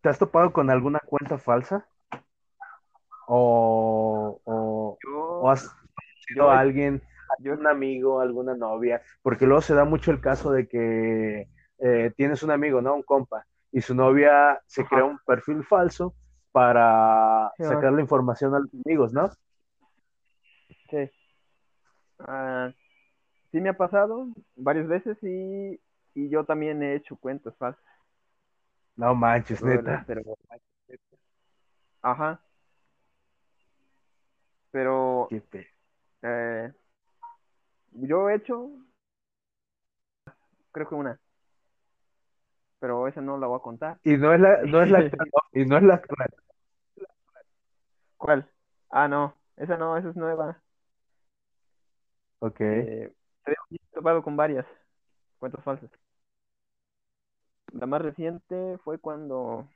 [0.00, 1.86] ¿Te has topado con alguna cuenta falsa?
[3.26, 7.02] ¿O, o, Yo, o has conocido a alguien,
[7.40, 9.02] yo, algún amigo, alguna novia?
[9.22, 11.48] Porque luego se da mucho el caso de que
[11.78, 12.94] eh, tienes un amigo, ¿no?
[12.94, 16.14] Un compa, y su novia se crea un perfil falso
[16.52, 19.30] para sí, sacar la información a los amigos, ¿no?
[20.90, 21.10] sí.
[22.20, 22.72] Ah,
[23.52, 25.80] sí me ha pasado varias veces y,
[26.14, 27.82] y yo también he hecho cuentas falsas,
[28.98, 30.02] No manches, neta.
[30.08, 30.22] pero,
[32.02, 32.40] ajá,
[34.72, 35.28] pero
[36.22, 36.72] eh,
[37.92, 38.70] yo he hecho,
[40.72, 41.20] creo que una,
[42.80, 44.00] pero esa no la voy a contar.
[44.02, 44.98] Y no es la, no es la.
[45.52, 46.34] Y no es la actual.
[48.16, 48.50] ¿Cuál?
[48.90, 50.60] Ah, no, esa no, esa es nueva.
[52.40, 52.60] Ok.
[52.60, 53.12] Eh,
[53.46, 54.66] he topado con varias
[55.38, 55.88] cuentas falsas.
[57.72, 59.66] La más reciente fue cuando,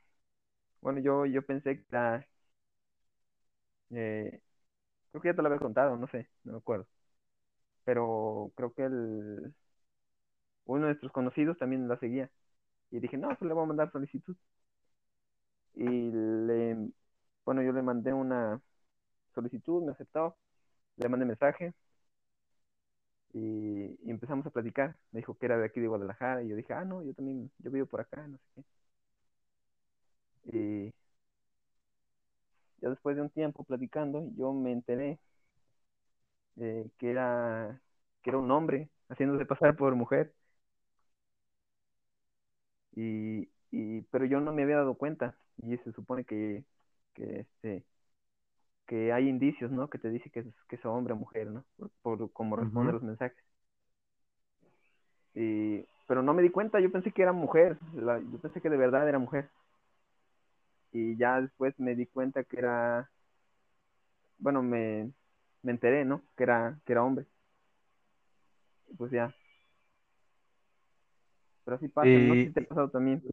[0.81, 2.27] bueno, yo, yo pensé que la,
[3.91, 4.41] eh,
[5.11, 6.87] creo que ya te la había contado, no sé, no me acuerdo.
[7.85, 9.53] Pero creo que el,
[10.65, 12.29] uno de nuestros conocidos también la seguía.
[12.91, 14.35] Y dije, no, pues le voy a mandar solicitud.
[15.75, 16.75] Y le,
[17.45, 18.61] bueno, yo le mandé una
[19.35, 20.37] solicitud, me aceptó,
[20.97, 21.73] le mandé mensaje
[23.33, 24.95] y, empezamos a platicar.
[25.11, 27.51] Me dijo que era de aquí de Guadalajara y yo dije, ah, no, yo también,
[27.59, 28.63] yo vivo por acá, no sé qué.
[30.45, 30.93] Y
[32.81, 35.19] ya después de un tiempo platicando, yo me enteré
[36.57, 37.81] eh, que era
[38.21, 40.33] que era un hombre haciéndose pasar por mujer
[42.95, 46.63] y, y pero yo no me había dado cuenta y se supone que
[47.13, 47.85] que este
[48.87, 51.63] que hay indicios no que te dice que es, que es hombre o mujer no
[51.77, 52.93] por, por cómo responde Ujú.
[52.93, 53.43] los mensajes.
[55.35, 58.69] Y pero no me di cuenta yo pensé que era mujer la, yo pensé que
[58.69, 59.49] de verdad era mujer.
[60.93, 63.09] Y ya después me di cuenta que era
[64.37, 65.11] bueno me,
[65.63, 67.25] me enteré no que era que era hombre.
[68.89, 69.33] Y pues ya.
[71.65, 73.23] Pero así pasa no sé si te ha pasado también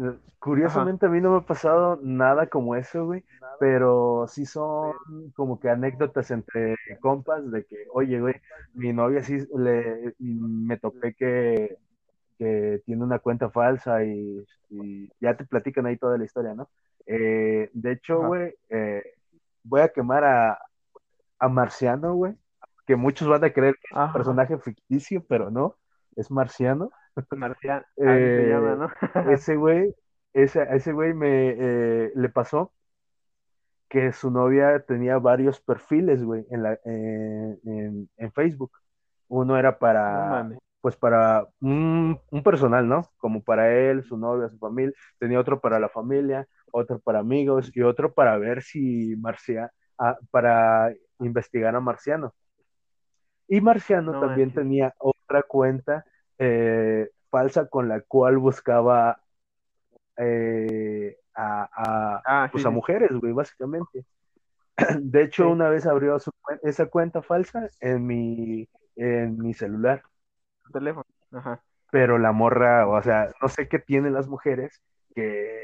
[0.00, 3.24] ajá curiosamente a mí no me ha pasado nada como eso, güey,
[3.60, 4.94] pero sí son
[5.36, 8.34] como que anécdotas entre compas de que, oye, güey,
[8.72, 11.76] mi novia sí le, me topé que,
[12.38, 16.70] que tiene una cuenta falsa y, y ya te platican ahí toda la historia, ¿no?
[17.06, 19.02] Eh, de hecho, ajá güey, eh,
[19.62, 20.58] voy a quemar a,
[21.38, 22.34] a Marciano, güey,
[22.86, 25.76] que muchos van a creer que es un personaje ficticio, pero no,
[26.16, 26.90] es Marciano.
[27.36, 27.86] Marcial,
[28.34, 28.88] se llama, Eh, ¿no?
[29.22, 29.94] ese güey,
[30.32, 32.72] ese, ese güey me eh, le pasó
[33.88, 38.72] que su novia tenía varios perfiles, güey, en, la, eh, en, en Facebook.
[39.28, 40.48] Uno era No para,
[40.80, 43.10] pues para un, un personal, ¿no?
[43.18, 44.94] Como para él, su novia, su familia.
[45.18, 50.16] Tenía otro para la familia, otro para amigos y otro para ver si Marcia, ah,
[50.30, 52.34] para investigar a Marciano.
[53.48, 54.54] Y Marciano No también manches.
[54.54, 56.04] tenía otra cuenta
[56.40, 59.22] eh, falsa con la cual buscaba
[60.16, 64.04] eh, a, a, Ah, sí, pues a sí, mujeres, güey, básicamente.
[65.00, 70.02] De hecho, sí, una vez abrió su, esa cuenta falsa en mi, en mi celular,
[70.72, 71.06] teléfono.
[71.32, 74.80] Ajá, pero la morra, o sea, no sé qué tienen las mujeres
[75.14, 75.60] que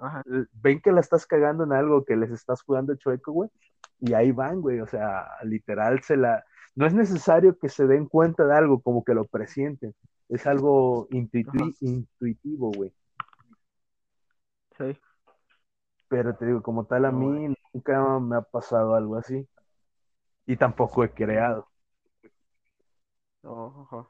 [0.00, 0.22] ajá.
[0.52, 3.50] ven que la estás cagando en algo, que les estás jugando chueco, güey,
[4.00, 6.44] y ahí van, güey, o sea, literal se la...
[6.74, 9.94] No es necesario que se den cuenta de algo, como que lo presienten.
[10.28, 11.08] Es algo
[11.46, 12.92] Ajá, intuitivo, güey.
[14.78, 14.96] sí.
[16.08, 19.48] Pero te digo, como tal, a No, mí nunca me ha pasado algo así.
[20.46, 21.68] Y tampoco he creado.
[23.44, 24.08] ajá.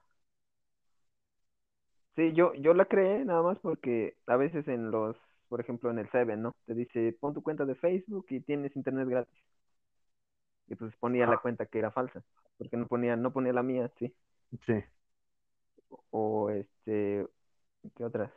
[2.16, 5.16] Sí, yo, yo la creé nada más porque a veces en los,
[5.48, 6.54] por ejemplo, en el Seven, ¿no?
[6.66, 9.42] Te dice, pon tu cuenta de Facebook y tienes internet gratis.
[10.68, 12.22] Y pues ponía la cuenta que era falsa,
[12.58, 14.14] porque no ponía, no ponía la mía, sí.
[14.66, 14.74] Sí.
[16.10, 17.26] O este,
[17.96, 18.32] ¿qué otras?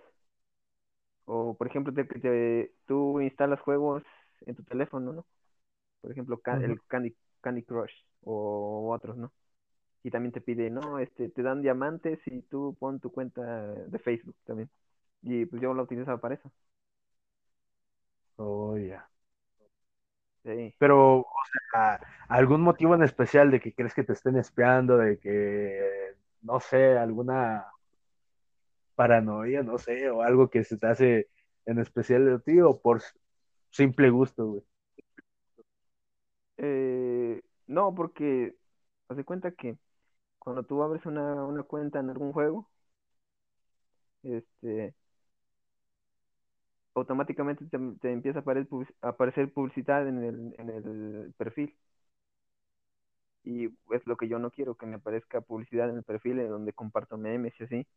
[1.25, 4.03] O por ejemplo, te, te- tú instalas juegos
[4.45, 5.25] en tu teléfono, ¿no?
[6.01, 9.33] Por ejemplo, el Candy, Candy Crush o otros, ¿no?
[10.03, 13.99] Y también te pide, no, este, te dan diamantes y tú pon tu cuenta de
[13.99, 14.69] Facebook también.
[15.23, 16.51] Y pues yo la utilizaba para eso.
[18.37, 19.09] Oh, ya.
[20.45, 20.75] Sí.
[20.77, 21.27] Pero, o
[21.71, 21.99] sea,
[22.29, 26.13] ¿algún motivo en especial de que crees que te estén espiando, de que,
[26.43, 27.65] no sé, alguna
[28.93, 31.29] paranoia, no sé, o algo que se te hace
[31.65, 33.01] en especial de ti, o por
[33.71, 34.63] simple gusto, güey?
[36.57, 38.55] Eh, no, porque
[39.09, 39.77] haz de cuenta que
[40.37, 42.69] cuando tú abres una, una cuenta en algún juego,
[44.21, 44.93] este,
[46.95, 51.75] automáticamente te, empieza a aparecer, publicidad en el, en el perfil.
[53.45, 56.73] Y es lo que yo no quiero, que me aparezca publicidad en el perfil donde
[56.73, 57.87] comparto memes y así.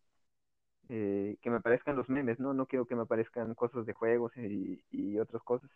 [0.91, 2.55] Eh, que me aparezcan los memes, ¿no?
[2.55, 5.71] No quiero que me aparezcan cosas de juegos y, y otras cosas.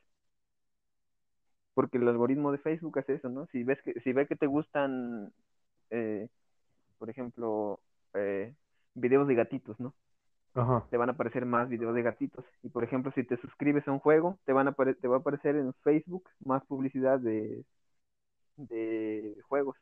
[1.75, 3.47] Porque el algoritmo de Facebook hace eso, ¿no?
[3.47, 5.33] Si ves que, si ve que te gustan,
[5.91, 6.29] eh,
[6.99, 7.81] por ejemplo,
[8.15, 8.55] eh,
[8.95, 9.95] videos de gatitos, ¿no?
[10.55, 10.89] Ajá.
[10.91, 12.45] te van a aparecer más videos de gatitos.
[12.63, 15.21] Y por ejemplo, si te suscribes a un juego, te van a te va a
[15.21, 17.65] aparecer en Facebook más publicidad de,
[18.57, 19.77] de juegos.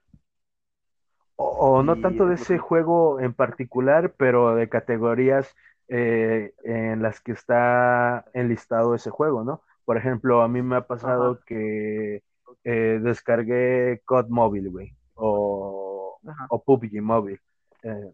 [1.36, 5.54] O, o no Y tanto de ese que- juego en particular, pero de categorías
[5.88, 9.62] eh, en las que está enlistado ese juego, ¿no?
[9.84, 12.22] Por ejemplo, a mí me ha pasado Ajá, que
[12.64, 17.40] eh, descargué COD Mobile, güey, o, o PUBG Mobile.
[17.82, 18.12] Eh,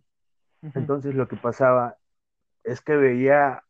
[0.75, 1.97] entonces lo que pasaba
[2.67, 3.63] es que veía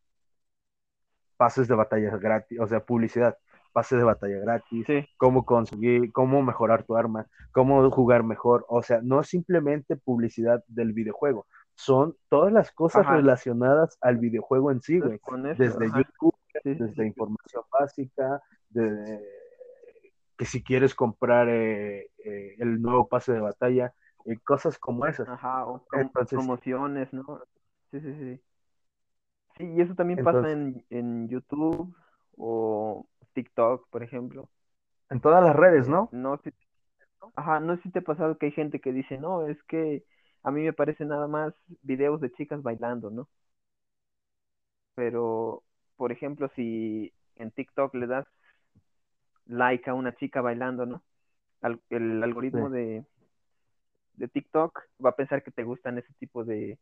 [1.36, 3.36] pases de batalla gratis, o sea, publicidad,
[3.72, 8.82] pases de batalla gratis, Sí, cómo conseguir, cómo mejorar tu arma, cómo jugar mejor, o
[8.82, 13.08] sea, no simplemente publicidad del videojuego, son todas las cosas ajá.
[13.08, 15.20] relacionadas al videojuego en sí, Entonces güey,
[15.52, 15.92] desde ajá.
[15.92, 18.40] YouTube, Sí, desde información básica,
[18.70, 19.20] de
[20.36, 23.94] que si quieres comprar eh, eh, el nuevo pase de batalla,
[24.26, 25.28] eh, cosas como esas.
[25.28, 27.42] Ajá, o prom- Entonces, promociones, ¿no?
[27.90, 28.40] Sí, sí, sí.
[29.56, 31.94] Sí, y eso también pasa en, en YouTube
[32.36, 34.50] o TikTok, por ejemplo.
[35.10, 36.12] en todas las redes, Eh, ¿no?
[36.12, 36.54] no, sé-
[37.36, 40.04] ajá, no sé si te ha pasado que hay gente que dice, no, es que
[40.44, 43.28] a mí me parecen nada más videos de chicas bailando, ¿no?
[44.94, 45.62] Pero,
[45.96, 48.26] por ejemplo, si en TikTok le das
[49.48, 51.02] like a una chica bailando, ¿no?
[51.62, 52.58] Al- el Sí.
[52.62, 53.04] algoritmo de,
[54.14, 56.78] de TikTok va a pensar que te gustan ese tipo de,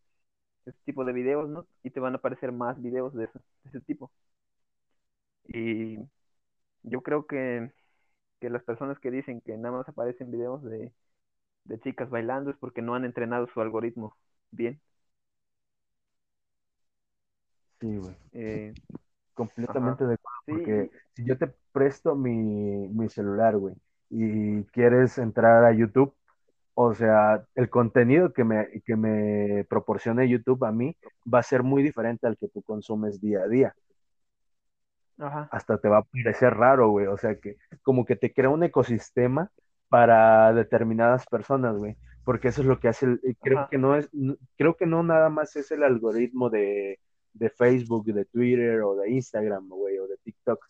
[0.66, 1.66] ese tipo de videos, ¿no?
[1.82, 4.11] Y te van a aparecer más videos de, eso- de ese tipo.
[5.49, 5.99] Y
[6.84, 7.72] yo creo que,
[8.40, 10.93] que las personas que dicen que nada más aparecen videos de,
[11.64, 14.16] de chicas bailando es porque no han entrenado su algoritmo
[14.52, 14.81] bien.
[17.81, 18.16] Sí, güey.
[18.32, 18.75] Eh,
[19.34, 20.05] Completamente ajá.
[20.05, 22.31] de acuerdo, porque si yo te presto mi,
[22.88, 23.75] mi celular, güey,
[24.11, 26.14] y quieres entrar a YouTube,
[26.75, 30.97] o sea, el contenido que me, que me proporcione YouTube a mí
[31.32, 33.76] va a ser muy diferente al que tú consumes día a día.
[35.19, 37.06] ajá, Hasta te va a parecer raro, güey.
[37.06, 39.50] O sea, que como que te crea un ecosistema
[39.88, 41.97] para determinadas personas, güey.
[42.25, 44.11] Porque eso es lo que hace, el- creo ajá, que no es,
[44.56, 46.99] creo que no nada más es el algoritmo de,
[47.35, 50.65] de Facebook, de Twitter o de Instagram, güey, o de TikTok.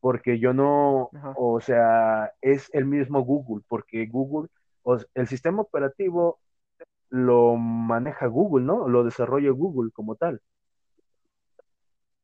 [0.00, 1.30] Porque yo no, ajá.
[1.32, 4.48] o sea, es el mismo Google, porque Google,
[5.14, 6.38] el sistema operativo
[7.10, 8.88] lo maneja Google, ¿no?
[8.88, 10.40] Lo desarrolla Google como tal.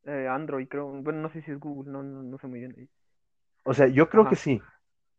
[0.04, 0.88] Eh, Android, creo.
[1.02, 2.88] Bueno, no sé si es Google, no, no, no sé muy bien.
[3.64, 4.60] O sea, yo creo que sí,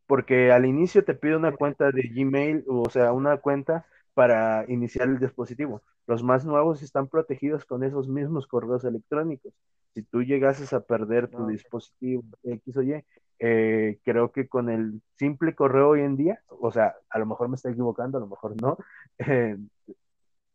[0.06, 5.08] porque al inicio te pide una cuenta de Gmail, o sea, una cuenta para iniciar
[5.08, 5.82] el dispositivo.
[6.06, 9.52] Los más nuevos están protegidos con esos mismos correos electrónicos.
[9.94, 11.52] Si tú llegases a perder tu no, ok.
[11.52, 13.04] dispositivo X o Y,
[13.38, 17.48] eh, creo que con el simple correo hoy en día, o sea, a lo mejor
[17.48, 18.78] me estoy equivocando, a lo mejor no,
[19.18, 19.56] eh,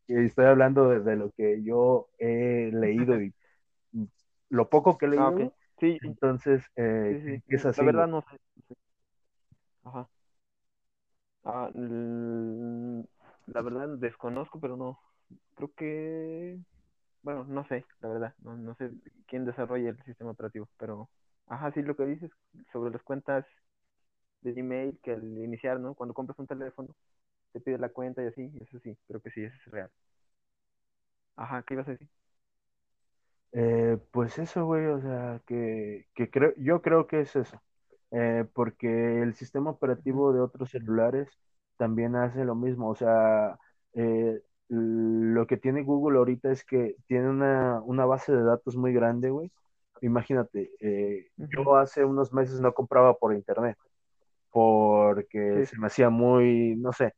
[0.07, 3.33] estoy hablando de, de lo que yo he leído y
[4.49, 7.43] lo poco que he Ah, leído, güey, Sí, entonces eh, sí.
[7.47, 8.07] es La así, verdad güey.
[8.07, 8.37] no sé.
[9.83, 10.09] Ajá.
[11.43, 11.69] Ah,
[13.47, 14.99] la verdad desconozco, pero no.
[15.55, 16.57] Creo que,
[17.23, 18.35] bueno, no sé, la verdad.
[18.39, 18.91] No, no sé
[19.27, 21.09] quién desarrolla el sistema operativo, pero,
[21.49, 22.31] ajá, sí lo que dices
[22.73, 23.45] sobre las cuentas
[24.41, 25.95] de Gmail que al iniciar, ¿no?
[25.95, 26.95] Cuando compras un teléfono,
[27.53, 29.91] te pide la cuenta y así, eso sí, creo que sí, eso es real.
[31.35, 32.07] Ajá, ¿qué ibas a decir?
[33.51, 37.61] Eh, pues eso, güey, o sea, que, que creo, yo creo que es eso,
[38.11, 41.29] Eh, porque el sistema operativo de otros celulares
[41.77, 43.57] también hace lo mismo, o sea,
[43.93, 48.93] eh, lo que tiene Google ahorita es que tiene una, una base de datos muy
[48.93, 49.51] grande, güey.
[50.01, 53.77] Imagínate, eh, yo hace unos meses no compraba por internet,
[54.51, 57.13] porque Sí, se me hacía muy, no sé,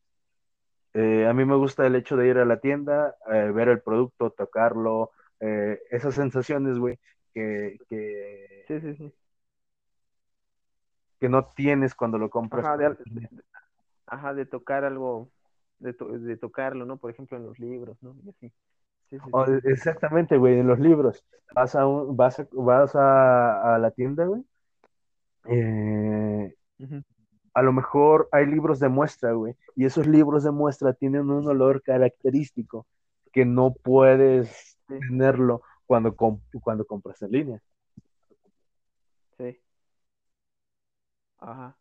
[0.94, 3.82] eh, a mí me gusta el hecho de ir a la tienda, eh, ver el
[3.82, 5.12] producto, tocarlo,
[5.92, 7.00] esas sensaciones, güey,
[7.34, 9.14] que, que, sí, sí, sí.
[11.20, 13.30] que no tienes cuando lo compras de, de-
[14.08, 15.32] ajá, de tocar algo,
[15.80, 16.98] de, to- de tocarlo, ¿no?
[17.00, 18.16] Por ejemplo, en los libros, ¿no?
[18.26, 18.54] Y así.
[19.12, 19.52] Sí, sí, O- sí.
[19.66, 21.24] exactamente, güey, en los libros.
[21.54, 24.44] Vas a, un- vas a, vas a, a la tienda, güey.
[25.46, 26.56] eh,
[27.54, 31.48] a lo mejor hay libros de muestra, güey, y esos libros de muestra tienen un
[31.48, 32.88] olor característico
[33.34, 37.62] que no puedes tenerlo cuando, comp- cuando compras en línea.
[39.38, 39.62] Sí.
[41.40, 41.78] Ajá.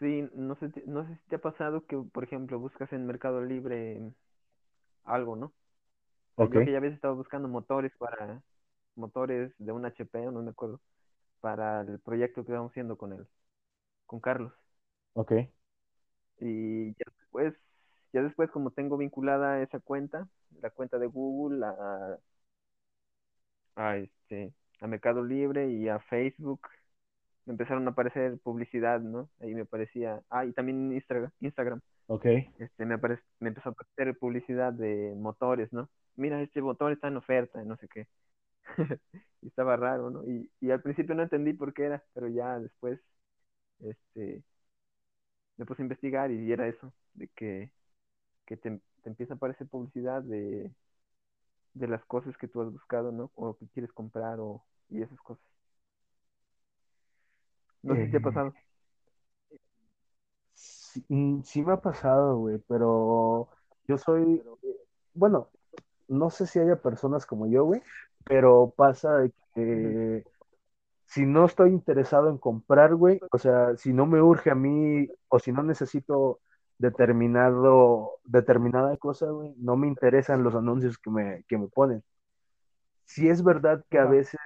[0.00, 3.42] Sí, no sé, no sé si te ha pasado que, por ejemplo, buscas en Mercado
[3.44, 4.00] Libre
[5.04, 5.54] algo, ¿no?
[6.38, 8.42] Ok, Yo que ya había estado buscando motores para,
[8.96, 10.80] motores de un HP, no me acuerdo,
[11.40, 13.26] para el proyecto que estamos haciendo con él,
[14.06, 14.52] con Carlos.
[15.14, 15.32] ok,
[16.40, 17.54] Y ya después,
[18.12, 20.28] ya después como tengo vinculada esa cuenta,
[20.62, 22.18] la cuenta de Google, a,
[23.76, 26.60] a este, a Mercado Libre y a Facebook,
[27.46, 29.30] me empezaron a aparecer publicidad, ¿no?
[29.40, 32.26] Ahí me aparecía, ah, y también Instagram, Instagram, ok.
[32.58, 35.90] este, me apare- me empezó a aparecer publicidad de motores, ¿no?
[36.18, 38.08] Mira, este motor está en oferta, no sé qué.
[39.42, 40.24] Y estaba raro, ¿no?
[40.26, 43.00] Y, y al principio no entendí por qué era, pero ya después,
[43.80, 44.44] este,
[45.56, 47.70] me puse a investigar y era eso, de que,
[48.46, 50.72] que te, te empieza a aparecer publicidad de,
[51.72, 53.30] de las cosas que tú has buscado, ¿no?
[53.34, 55.46] O que quieres comprar o, y esas cosas.
[57.82, 58.54] No sé si te ha Eh, pasado.
[60.54, 63.48] sí, mm, sí me ha pasado, güey, pero
[63.86, 64.42] yo soy,
[65.14, 65.50] bueno,
[66.08, 67.82] no sé si haya personas como yo, güey,
[68.24, 70.24] pero pasa de que
[71.06, 75.08] si no estoy interesado en comprar, güey, o sea, si no me urge a mí
[75.28, 76.40] o si no necesito
[76.78, 82.02] determinado, determinada cosa, güey, no me interesan los anuncios que me, que me ponen.
[83.04, 84.38] Sí es verdad que a veces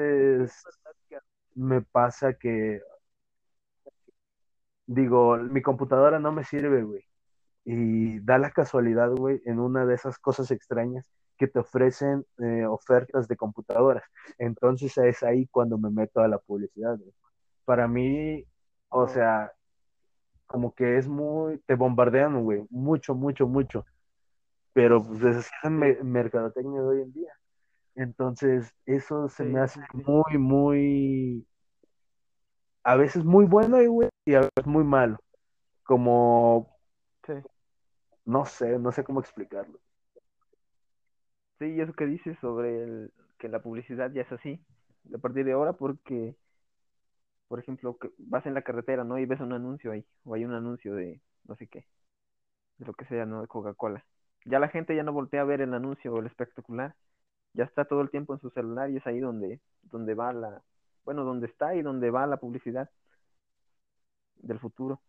[1.54, 2.80] me pasa que,
[4.86, 7.04] digo, mi computadora no me sirve, güey,
[7.64, 11.04] y da la casualidad, güey, en una de esas cosas extrañas
[11.42, 14.04] que te ofrecen eh, ofertas de computadoras.
[14.38, 17.12] Entonces es ahí cuando me meto a la publicidad, güey.
[17.64, 18.46] Para mí,
[18.88, 19.50] o sea,
[20.46, 23.84] como que es muy, te bombardean, güey, mucho, mucho, mucho,
[24.72, 25.50] pero pues es
[26.04, 27.32] mercadotecnia de hoy en día.
[27.96, 31.46] Entonces, eso se me hace muy, muy,
[32.84, 35.18] a veces muy bueno, y, güey, y a veces muy malo,
[35.82, 36.78] como,
[37.26, 37.32] Sí,
[38.26, 39.80] no sé, no sé cómo explicarlo.
[41.62, 44.60] Sí, y eso que dices sobre el, que la publicidad ya es así,
[45.14, 46.36] a partir de ahora, porque,
[47.48, 49.18] por ejemplo, que vas en la carretera, ¿no?
[49.18, 51.86] Y ves un anuncio ahí, o hay un anuncio de no sé qué,
[52.78, 53.42] de lo que sea, ¿no?
[53.42, 54.04] De Coca-Cola.
[54.46, 56.96] Ya la gente ya no voltea a ver el anuncio o el espectacular,
[57.54, 60.62] ya está todo el tiempo en su celular y es ahí donde, donde va la,
[61.04, 62.90] bueno, donde está y donde va la publicidad
[64.42, 65.00] del futuro.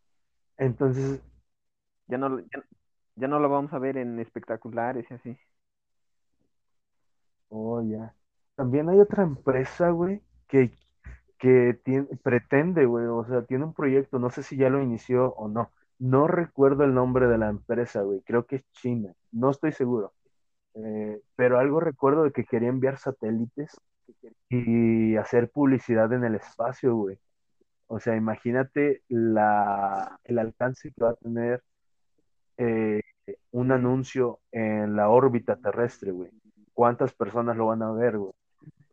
[0.57, 1.21] Entonces,
[2.07, 2.63] Ya no, ya,
[3.15, 5.39] ya no lo vamos a ver en espectaculares y así.
[7.53, 8.15] Oh, ya.
[8.55, 10.71] También hay otra empresa, güey, que,
[11.39, 15.33] que tiene, pretende, güey, o sea, tiene un proyecto, no sé si ya lo inició
[15.35, 15.71] o no.
[15.99, 20.13] No recuerdo el nombre de la empresa, güey, creo que es China, no estoy seguro.
[20.75, 23.77] Eh, pero algo recuerdo de que quería enviar satélites
[24.49, 27.19] y hacer publicidad en el espacio, güey.
[27.87, 31.63] O sea, imagínate la, el alcance que va a tener
[32.57, 33.01] eh,
[33.51, 36.31] un anuncio en la órbita terrestre, güey.
[36.73, 38.33] ¿Cuántas personas lo van a ver, güey?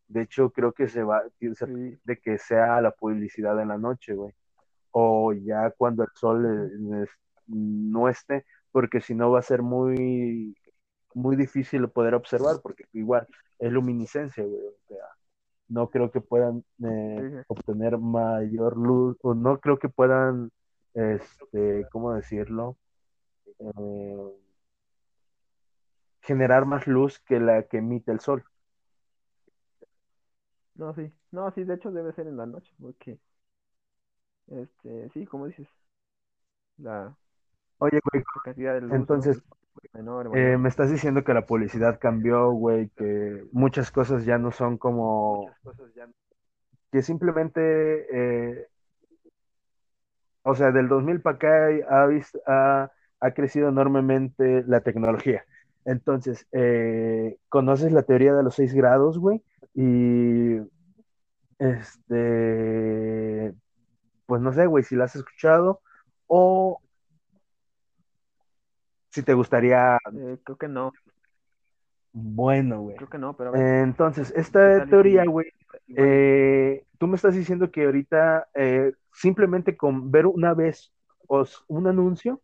[0.08, 1.22] De hecho, creo que se va,
[1.54, 1.66] se
[2.04, 4.32] de que sea la publicidad en la noche, güey.
[4.90, 7.10] O ya cuando el sol eh, es-
[7.46, 10.54] no esté, porque si no va a ser muy,
[11.14, 13.26] muy difícil poder observar, porque igual
[13.58, 14.60] es luminiscencia, güey.
[14.66, 15.04] O sea,
[15.68, 20.50] no creo que puedan eh, obtener mayor luz, o no creo que puedan,
[20.94, 22.76] este, ¿cómo decirlo?
[23.58, 24.32] Eh,
[26.30, 28.44] generar más luz que la que emite el sol.
[30.76, 31.12] No, sí.
[31.32, 33.18] No, sí, de hecho debe ser en la noche, porque,
[34.46, 35.66] este, sí, como dices,
[36.78, 37.12] la,
[37.78, 38.96] Oye, güey, la cantidad de luz, ¿no?
[38.96, 39.42] entonces
[39.92, 44.52] Menor eh, me estás diciendo que la publicidad cambió, güey, que muchas cosas ya no
[44.52, 45.50] son como,
[46.92, 47.60] que simplemente,
[48.12, 48.68] eh,
[50.42, 52.08] o sea, del 2000 para acá ha,
[52.46, 55.44] ha, ha crecido enormemente la tecnología.
[55.84, 59.42] Entonces, eh, conoces la teoría de los seis grados, güey,
[59.74, 60.58] y
[61.58, 63.54] este,
[64.26, 65.80] pues no sé, güey, si la has escuchado
[66.26, 66.80] o
[69.10, 70.92] si te gustaría, Eh, creo que no,
[72.12, 72.96] bueno, güey.
[72.96, 75.52] creo que no, pero a ver, Entonces, ¿qué esta teoría, güey,
[75.96, 80.92] eh, tú me estás diciendo que ahorita eh, simplemente con ver una vez
[81.26, 82.40] os, un anuncio,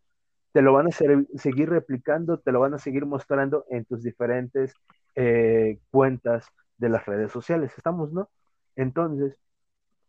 [0.57, 4.01] te lo van a ser- seguir replicando, te lo van a seguir mostrando en tus
[4.03, 4.73] diferentes
[5.15, 6.47] eh, cuentas
[6.79, 7.73] de las redes sociales.
[7.77, 8.29] ¿Estamos, no?
[8.75, 9.37] Entonces,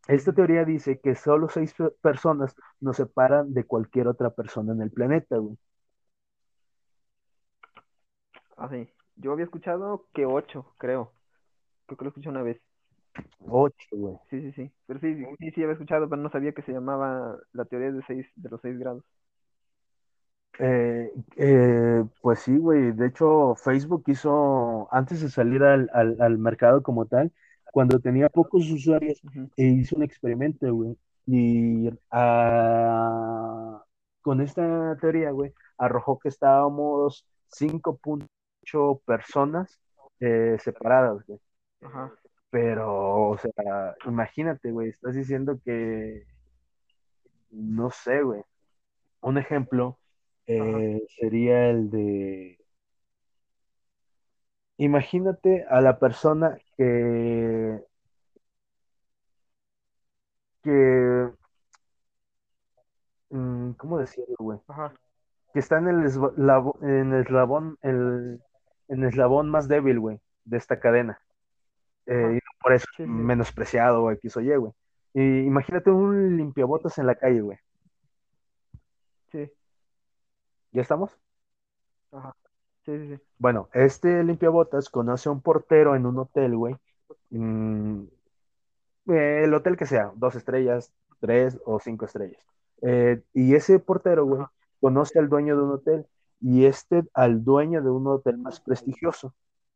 [0.09, 4.83] esta teoría dice que solo seis pe- personas nos separan de cualquier otra persona en
[4.83, 5.59] el planeta, güey.
[8.59, 8.89] Ah, sí.
[9.17, 11.13] Yo había escuchado que ocho, creo.
[11.87, 12.61] Creo que lo escuché una vez.
[13.49, 14.17] Ocho, güey.
[14.31, 14.73] Sí, sí, sí.
[14.87, 18.03] Pero sí, sí, sí, había escuchado, pero no sabía que se llamaba la teoría de
[18.07, 19.05] seis, de los seis grados.
[20.59, 22.93] Eh, eh, pues sí, güey.
[22.93, 27.33] De hecho, Facebook hizo, antes de salir al, al, al mercado como tal,
[27.73, 29.49] cuando tenía pocos usuarios, Ujú.
[29.57, 30.97] e hizo un experimento, güey.
[31.27, 31.91] Y
[34.23, 39.79] con esta teoría, güey, arrojó que estábamos 5.8 personas
[40.21, 41.39] eh, separadas, güey.
[41.83, 42.13] Ajá.
[42.51, 46.25] Pero, o sea, imagínate, güey, estás diciendo que,
[47.51, 48.43] no sé, güey.
[49.21, 49.98] Un ejemplo.
[50.49, 52.59] Eh, sería el de,
[54.79, 57.83] imagínate a la persona que,
[60.63, 61.33] que,
[63.31, 64.59] mm, ¿cómo decirlo, güey?
[64.69, 64.93] Ajá.
[65.53, 68.41] Que está en el eslabo- en el eslabón, el,
[68.89, 71.21] en el eslabón más débil, güey, de esta cadena.
[72.07, 73.13] Eh, y por eso Sí, es sí.
[73.13, 74.73] menospreciado o X o Y, güey.
[75.15, 77.59] Y imagínate un limpiabotas en la calle, güey.
[79.33, 79.51] Sí.
[80.73, 81.19] ¿Ya estamos?
[82.13, 82.35] Ajá.
[82.85, 83.23] Sí, sí, sí.
[83.39, 86.77] Bueno, este limpiabotas conoce a un portero en un hotel, güey.
[87.31, 88.05] Mm,
[89.09, 92.45] eh, el hotel que sea, dos estrellas, tres o cinco estrellas.
[92.83, 94.43] Eh, y ese portero, güey,
[94.81, 96.07] conoce al dueño de un hotel
[96.41, 99.35] y este al dueño de un hotel más prestigioso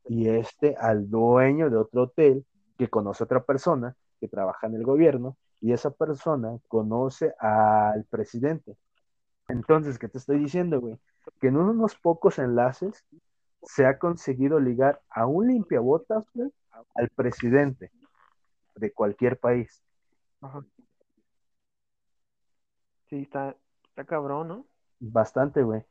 [0.09, 2.45] y este al dueño de otro hotel
[2.79, 8.05] que conoce a otra persona que trabaja en el gobierno y esa persona conoce al
[8.05, 8.77] presidente.
[9.53, 10.99] Entonces, ¿qué te estoy diciendo, güey?
[11.41, 13.05] Que en unos pocos enlaces
[13.63, 16.51] se ha conseguido ligar a un limpiabotas, güey,
[16.95, 17.91] al presidente
[18.77, 19.83] de cualquier país.
[20.41, 20.65] Ajá.
[23.11, 23.57] Sí, está,
[23.91, 24.67] está cabrón, ¿no?
[25.01, 25.83] Bastante, güey.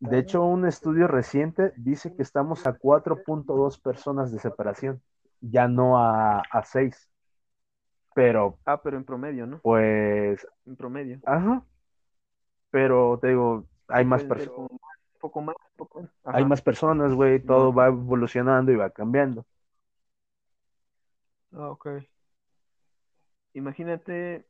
[0.00, 5.02] De hecho, un estudio reciente dice que estamos a 4.2 personas de separación,
[5.42, 7.10] ya no a, a 6.
[8.14, 9.60] Pero, Ah, pero en promedio, ¿no?
[9.62, 11.20] pues, En promedio.
[11.26, 11.64] ajá.
[12.70, 14.70] Pero te digo, hay más personas.
[15.20, 16.08] poco más, poco.
[16.24, 19.44] Hay más personas, güey, todo va evolucionando y va cambiando.
[21.52, 21.86] Ah, ok.
[23.54, 24.46] Imagínate,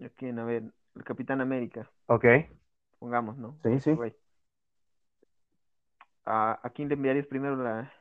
[0.00, 0.38] ¿a quién?
[0.38, 2.24] A ver, el Capitán América, ¿Ok?
[2.98, 3.58] pongamos, ¿no?
[3.62, 4.02] Sí, sí.
[6.24, 7.92] ¿A, a quién le enviarías primero la...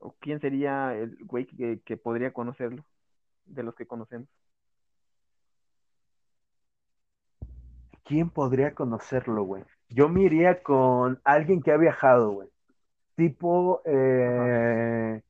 [0.00, 2.84] o quién sería el güey que, que podría conocerlo
[3.46, 4.28] de los que conocemos?
[8.08, 9.64] ¿Quién podría conocerlo, güey?
[9.90, 12.48] Yo me iría con alguien que ha viajado, güey.
[13.16, 15.20] Tipo, eh,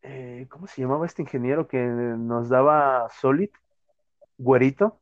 [0.00, 3.50] eh, ¿cómo se llamaba este ingeniero que nos daba Solid?
[4.38, 4.98] Güerito.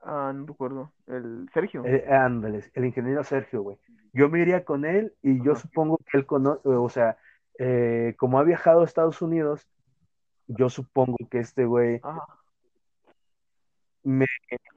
[0.00, 0.92] Ah, no recuerdo.
[1.08, 1.84] El Sergio.
[1.84, 3.78] Eh, ándale, el ingeniero Sergio, güey.
[4.12, 7.18] Yo me iría con él y yo supongo que él conoce, o sea,
[7.58, 9.66] eh, como ha viajado a Estados Unidos,
[10.46, 12.39] yo supongo que este güey Ajá.
[14.04, 14.26] Me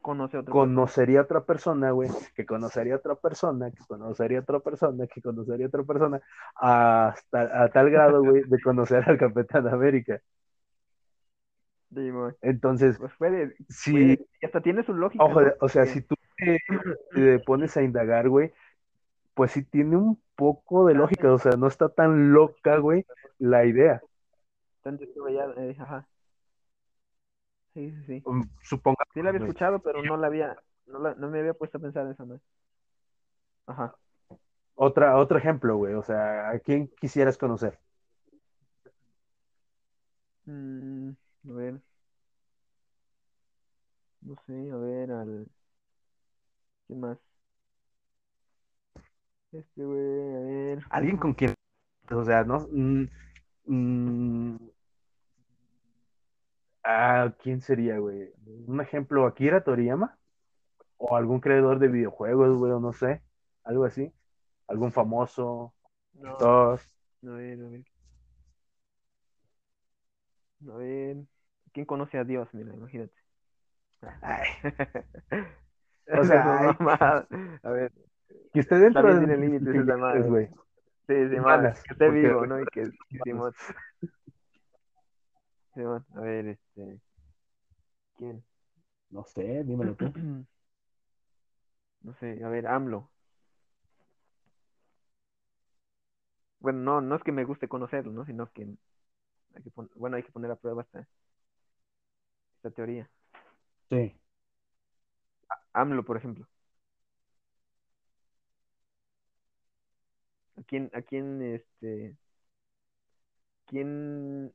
[0.02, 0.64] Conoce otra persona.
[0.66, 5.08] conocería a otra persona, güey, que conocería a otra persona, que conocería a otra persona,
[5.08, 6.22] que conocería a otra persona,
[6.56, 10.22] hasta a tal grado, güey, de conocer al Capitán América.
[11.94, 12.10] Sí.
[12.42, 15.54] Entonces, Pues puede, si, puede- hasta tiene su lógica, ojo, ¿no?
[15.62, 16.60] o sea, si tú te,
[17.14, 18.52] te pones a indagar, güey,
[19.36, 23.06] pues sí tiene un poco de lógica, o sea, no está tan loca, güey,
[23.40, 24.02] la idea.
[24.82, 25.20] tanto que
[25.70, 26.08] eh, ajá.
[27.74, 28.22] Sí, sí, sí.
[28.26, 30.56] Um, Suponga, Sí la había escuchado, pero no la había,
[30.86, 32.40] no, la, no me había puesto a pensar en esa más.
[33.66, 33.96] Ajá.
[34.76, 37.80] Otra, otro ejemplo, güey, o sea, ¿a quién quisieras conocer?
[40.46, 41.10] Mm,
[41.50, 41.82] a ver.
[44.22, 45.48] No sé, a ver, al.
[46.88, 47.18] ¿Quién más?
[49.52, 50.84] Este güey, a ver.
[50.90, 51.54] Alguien con quien,
[52.12, 53.06] o sea, no, mm,
[53.66, 54.56] mm,
[56.84, 58.32] ah, ¿quién sería, güey?
[58.68, 60.18] Un ejemplo, Akira Toriyama,
[60.98, 63.24] o algún creador de videojuegos, güey, o no sé,
[63.64, 64.14] algo así,
[64.68, 65.74] algún famoso,
[66.16, 66.82] No, actor.
[67.24, 67.84] a ver, a ver.
[70.68, 71.18] A ver.
[71.74, 72.50] ¿Quién conoce a Dios?
[72.54, 73.14] Mira, imagínate.
[74.22, 74.48] Ay,
[76.14, 76.78] O sea, ay.
[77.64, 77.92] a ver,
[78.54, 80.50] que esté dentro También de límites que güey.
[81.08, 81.36] sí, sí,
[81.84, 82.62] que esté vivo, ¿no?
[82.62, 82.92] Y que
[83.24, 83.54] Simón.
[85.74, 87.00] Simón, a ver, este.
[88.18, 88.44] ¿Quién?
[89.10, 90.06] No sé, dímelo tú.
[92.02, 93.10] No sé, a ver, AMLO.
[96.60, 98.26] Bueno, no, no es que me guste conocerlo, ¿no?
[98.26, 98.64] Sino que
[99.56, 101.08] hay que bueno, hay que poner a prueba esta,
[102.58, 103.10] esta teoría.
[103.90, 104.14] Sí.
[105.74, 106.48] AMLO, por ejemplo.
[110.58, 112.16] ¿A quién, a quién, este,
[113.68, 114.54] quién,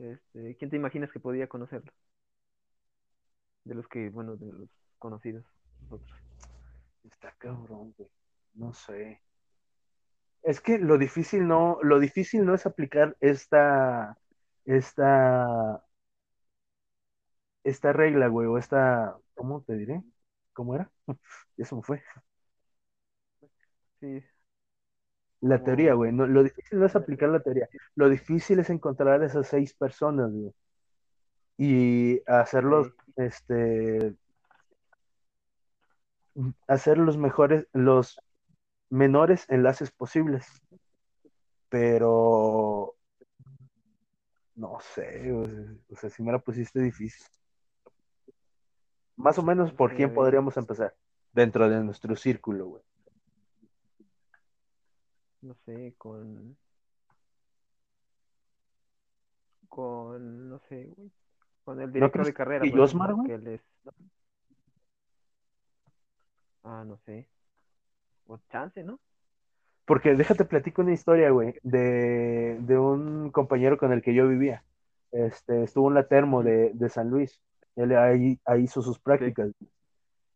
[0.00, 1.92] este, quién te imaginas que podría conocerlo?
[3.64, 5.44] De los que, bueno, de los conocidos,
[5.82, 6.18] nosotros.
[7.04, 8.10] Está cabrón, güey.
[8.54, 9.20] No sé.
[10.42, 14.16] Es que lo difícil no, lo difícil no es aplicar esta,
[14.64, 15.82] esta,
[17.64, 20.02] esta regla, güey, o esta, ¿cómo te diré?
[20.52, 20.90] ¿Cómo era?
[21.56, 22.02] Eso me fue.
[24.00, 24.22] Sí,
[25.40, 26.12] La como, teoría, güey.
[26.12, 27.68] No, lo difícil no es aplicar la teoría.
[27.94, 30.52] Lo difícil es encontrar esas seis personas, güey.
[31.56, 34.14] Y hacerlos, este,
[36.66, 38.20] hacer los mejores, los
[38.90, 40.46] menores enlaces posibles.
[41.68, 42.96] Pero
[44.56, 47.26] no sé, o sea, o sea, si me la pusiste difícil.
[49.16, 50.94] Más o menos, no ¿por a quién podríamos empezar?
[51.32, 52.82] Dentro de nuestro círculo, güey.
[55.42, 56.56] No sé, con,
[59.68, 61.10] con, no sé, güey,
[61.64, 63.30] con el ¿No director de carrera, por Josmar, güey?
[63.30, 63.62] que él es,
[66.64, 67.28] ah, no sé,
[68.26, 69.00] o chance, ¿no?
[69.84, 74.64] Porque déjate platico una historia, güey, de, de un compañero con el que yo vivía.
[75.10, 77.40] Este, estuvo en la termo de, de San Luis.
[77.76, 79.50] Él ahí, ahí hizo sus Sí, prácticas.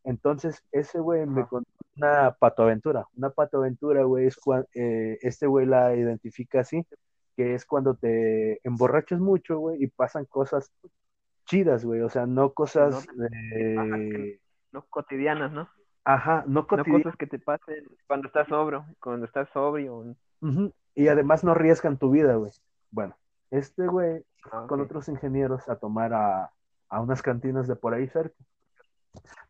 [0.05, 3.07] Entonces, ese güey me contó una patoaventura.
[3.17, 6.85] Una patoaventura, güey, es cuando este güey la identifica así,
[7.35, 10.71] que es cuando te emborrachas mucho, güey, y pasan cosas
[11.45, 12.01] chidas, güey.
[12.01, 13.07] O sea, no no, cosas,
[13.49, 14.39] te- ajá, que eh,
[14.71, 15.69] no cotidianas, ¿no?
[16.03, 17.03] ajá, no No cotidianas.
[17.03, 21.97] cosas que te pasen cuando estás sobrio, cuando estás sobrio, Ujú, Y además no arriesgan
[21.97, 22.51] tu vida, güey.
[22.91, 23.15] Bueno,
[23.51, 26.51] este güey ah, con otros ingenieros a tomar a,
[26.89, 28.35] a unas cantinas de por ahí cerca.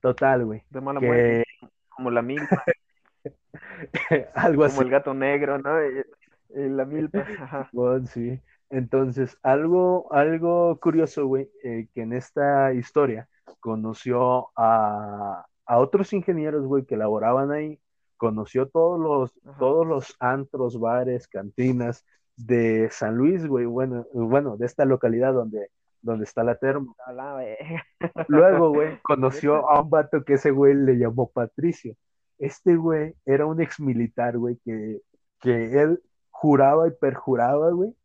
[0.01, 0.63] Total, güey.
[0.69, 1.43] de mala muerte,
[1.89, 2.63] como la milpa,
[4.35, 5.71] algo como así, el gato negro, ¿no?
[6.49, 8.41] La milpa, ajá, bueno, sí.
[8.69, 16.65] Entonces, algo, algo curioso, güey, eh, que en esta historia conoció a, a otros ingenieros,
[16.65, 17.79] güey, que laboraban ahí,
[18.17, 24.57] conoció todos los, ajá, todos los antros, bares, cantinas de San Luis, güey, bueno, bueno,
[24.57, 25.69] de esta localidad donde,
[26.05, 26.95] donde está la termo.
[28.27, 31.95] Luego, güey, conoció a un vato que ese güey le llamó Patricio.
[32.37, 35.01] Este güey era un ex militar, güey, que,
[35.41, 37.95] que él juraba y perjuraba, güey,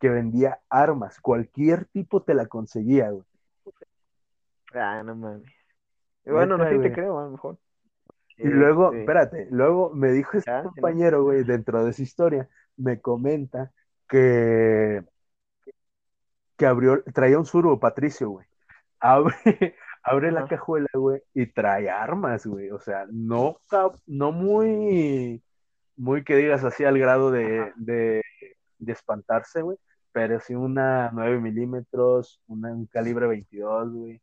[0.00, 1.20] que vendía armas.
[1.20, 3.24] Cualquier tipo te la conseguía, güey.
[4.74, 5.48] Ah, no mames.
[6.26, 7.58] Bueno, no, sí te creo, a lo mejor.
[8.36, 13.00] Y luego, Este, espérate, luego me dijo este compañero, güey, dentro de esa historia, me
[13.00, 13.70] comenta
[14.08, 15.04] que,
[16.56, 18.46] que abrió, traía un surbo Patricio, güey.
[19.00, 19.34] Abre,
[20.02, 22.70] abre la cajuela, güey, y trae armas, güey.
[22.70, 23.58] O sea, no,
[24.06, 25.42] no muy,
[25.96, 28.22] muy que digas así al grado de, de,
[28.78, 29.78] de espantarse, güey.
[30.12, 34.20] Pero sí una 9 milímetros, una, un calibre 22, güey.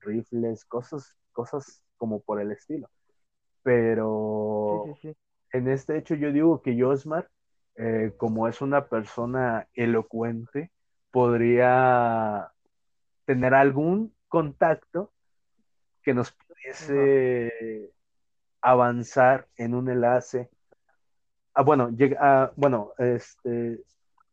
[0.00, 2.88] Rifles, cosas, cosas como por el estilo.
[2.88, 3.16] sí, sí,
[3.62, 5.16] Pero sí,
[5.52, 7.30] en este hecho yo digo que Josmar,
[7.76, 10.70] eh, como es una persona elocuente,
[11.14, 12.50] podría
[13.24, 15.12] tener algún contacto
[16.02, 17.92] que nos pudiese
[18.60, 20.50] avanzar en un enlace.
[21.54, 23.80] Ah, bueno, llega, ah, bueno, este,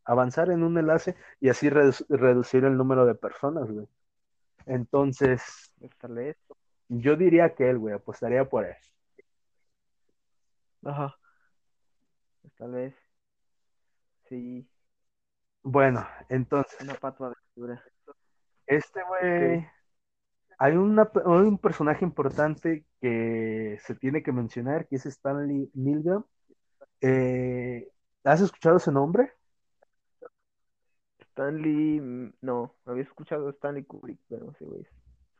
[0.04, 3.86] avanzar en un enlace y así redu- reducir el número de personas, güey.
[4.66, 5.72] Entonces,
[6.88, 8.76] yo diría que él, güey, apostaría por él.
[10.84, 11.16] ajá,
[12.56, 12.94] tal vez,
[14.28, 14.66] sí,
[15.62, 17.82] Bueno, entonces, una patua aventura.
[18.66, 19.66] este Ok, güey,
[20.58, 26.24] hay, una, hay un personaje importante que se tiene que mencionar, que es Stanley Milgram.
[27.00, 27.88] Eh,
[28.24, 29.32] ¿has escuchado ese nombre?
[31.20, 34.88] Stanley, mm, no, había escuchado Stanley Kubrick, pero sí, güey, es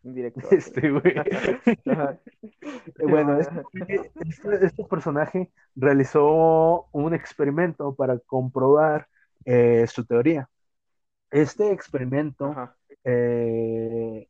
[0.04, 0.44] un director.
[0.54, 1.02] Este güey.
[2.98, 3.62] Eh, Bueno, este,
[4.26, 9.06] este- este personaje realizó un experimento para comprobar
[9.44, 10.48] eh, su teoría.
[11.30, 12.54] Este experimento,
[13.04, 14.28] eh,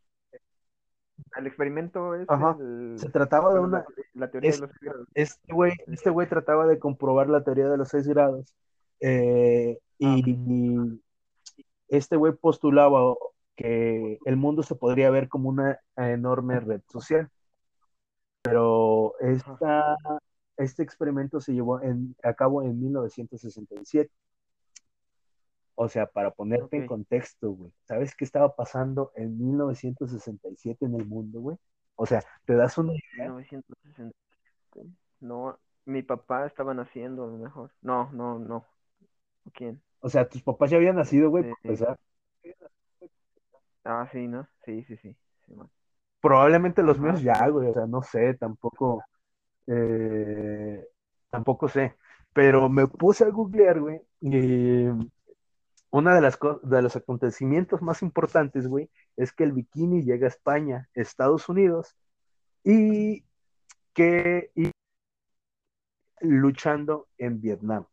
[1.37, 5.09] el experimento es ajá, el, se trataba de la, una, la teoría de los grados.
[5.15, 8.55] este güey, este güey trataba de comprobar la teoría de los seis grados
[9.01, 11.01] eh, Ah, y, y
[11.89, 13.15] este güey postulaba
[13.57, 17.31] que el mundo se podría ver como una enorme red social.
[18.43, 19.97] Pero esta,
[20.57, 24.11] este experimento se llevó en- a cabo en 1967.
[25.75, 27.73] O sea, para ponerte en contexto, güey.
[27.85, 31.57] ¿Sabes qué estaba pasando en 1967 en el mundo, güey?
[31.97, 33.29] O sea, ¿te das una idea?
[33.29, 34.17] 1960,
[35.21, 37.71] no, Mi papá estaba naciendo, a lo mejor.
[37.83, 38.65] No, no, no.
[39.55, 39.81] ¿Quién?
[40.01, 41.99] O sea, tus papás ya habían nacido, güey, Este, empezar.
[43.85, 44.47] Ah, sí, ¿no?
[44.65, 45.17] Sí, sí, sí.
[45.47, 45.55] sí.
[46.21, 47.07] Probablemente los Ajá.
[47.07, 49.03] míos ya, güey, o sea, no sé, tampoco,
[49.67, 50.87] eh,
[51.31, 51.97] tampoco sé.
[52.33, 54.87] Pero me puse a googlear, güey, y
[55.93, 60.27] una de las co- de los acontecimientos más importantes, güey, es que el bikini llega
[60.27, 61.97] a España, Estados Unidos,
[62.65, 63.25] y
[63.93, 64.71] que y
[66.21, 67.85] luchando en Vietnam.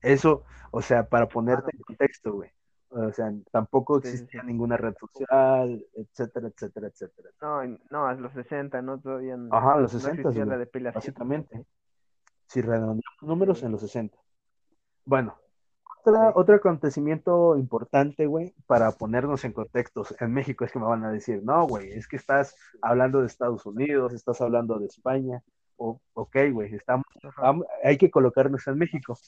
[0.00, 2.50] Eso, o sea, para ponerte en contexto, güey.
[2.90, 4.46] O sea, tampoco existía sí.
[4.46, 7.30] ninguna red social, etcétera, etcétera, etcétera.
[7.40, 9.00] No, no, es los 60, ¿no?
[9.00, 11.00] Todavía no, Ajá, los no 60, existía la depilación.
[11.00, 11.64] básicamente.
[12.46, 14.18] Si redondeamos números en los 60.
[15.06, 15.38] Bueno,
[16.04, 16.32] otra, Sí.
[16.34, 21.12] otro acontecimiento importante, güey, para ponernos en contextos en México es que me van a
[21.12, 25.42] decir, no, güey, es que estás hablando de Estados Unidos, estás hablando de España.
[25.76, 27.04] O, ok, güey, estamos,
[27.82, 29.18] hay que colocarnos en México.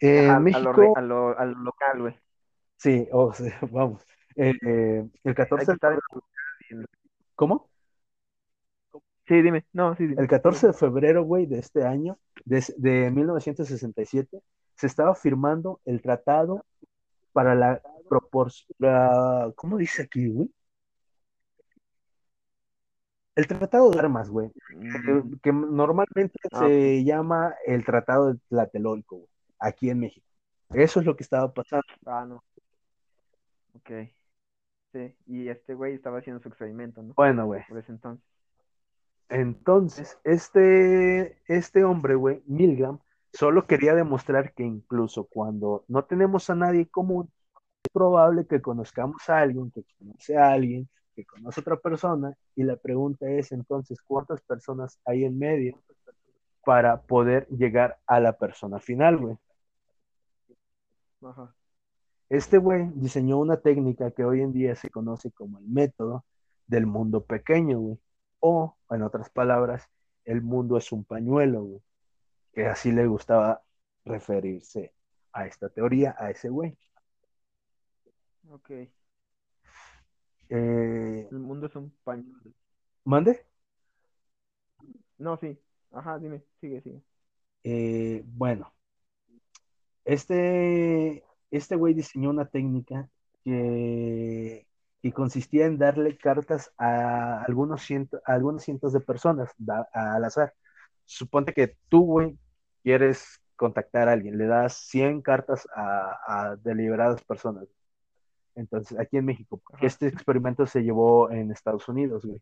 [0.00, 2.14] En a, lo, México, re- a, lo, a lo local, güey.
[2.76, 4.04] sí, o sea, vamos.
[4.36, 6.00] Eh, eh, el Hay 14 que de febrero.
[7.34, 7.68] ¿cómo?
[9.26, 9.66] Sí, dime.
[9.72, 10.22] No, sí, dime.
[10.22, 14.40] El 14 de febrero, güey, de este año, de, de 1967,
[14.78, 16.64] se estaba firmando el tratado
[17.32, 18.72] para la proporción,
[19.56, 20.50] ¿cómo dice aquí, güey?
[23.34, 28.40] El tratado de armas, güey, que, Mm, que normalmente ah, se llama el tratado de
[28.48, 29.28] Tlatelolco, güey,
[29.60, 30.26] aquí en México.
[30.70, 31.86] Eso es lo que estaba pasando.
[32.06, 32.42] ah, no.
[33.74, 33.90] Ok.
[34.92, 37.14] Sí, y este güey estaba haciendo su experimento, ¿no?
[37.14, 38.24] Bueno, güey, Por ese entonces.
[39.28, 42.98] entonces, este, este hombre, güey, Milgram,
[43.32, 47.30] solo quería demostrar que incluso cuando no tenemos a nadie común,
[47.84, 52.34] es probable que conozcamos a alguien, que conoce a alguien, que conoce a otra persona,
[52.54, 55.78] y la pregunta es entonces, ¿cuántas personas hay en medio
[56.64, 59.36] para poder llegar a la persona final, güey?
[61.22, 61.54] Ajá.
[62.28, 66.24] Este güey diseñó una técnica que hoy en día se conoce como el método
[66.66, 67.98] del mundo pequeño, güey.
[68.40, 69.88] O, en otras palabras,
[70.24, 71.82] el mundo es un pañuelo, güey.
[72.52, 73.62] Que así le gustaba
[74.04, 74.92] referirse
[75.32, 76.76] a esta teoría, a ese güey.
[78.50, 78.70] Ok.
[80.50, 82.52] Eh, El mundo es un pañuelo.
[83.04, 83.44] ¿Mande?
[85.18, 85.58] No, sí.
[85.92, 86.42] Ajá, dime.
[86.60, 87.02] Sigue, sigue.
[87.64, 88.72] Eh, bueno,
[90.04, 93.08] este, este güey diseñó una técnica
[93.44, 94.66] que,
[95.02, 100.24] que consistía en darle cartas a algunos, cientos, a algunos cientos de personas da, al
[100.24, 100.54] azar.
[101.08, 102.38] Suponte que tú, güey,
[102.82, 107.66] quieres contactar a alguien, le das 100 cartas a, a deliberadas personas.
[108.54, 112.40] Entonces, aquí en México, porque este experimento se llevó en Estados Unidos, güey.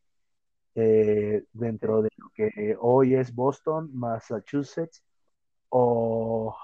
[0.75, 5.03] Eh, dentro de lo que hoy es Boston, Massachusetts,
[5.71, 6.57] o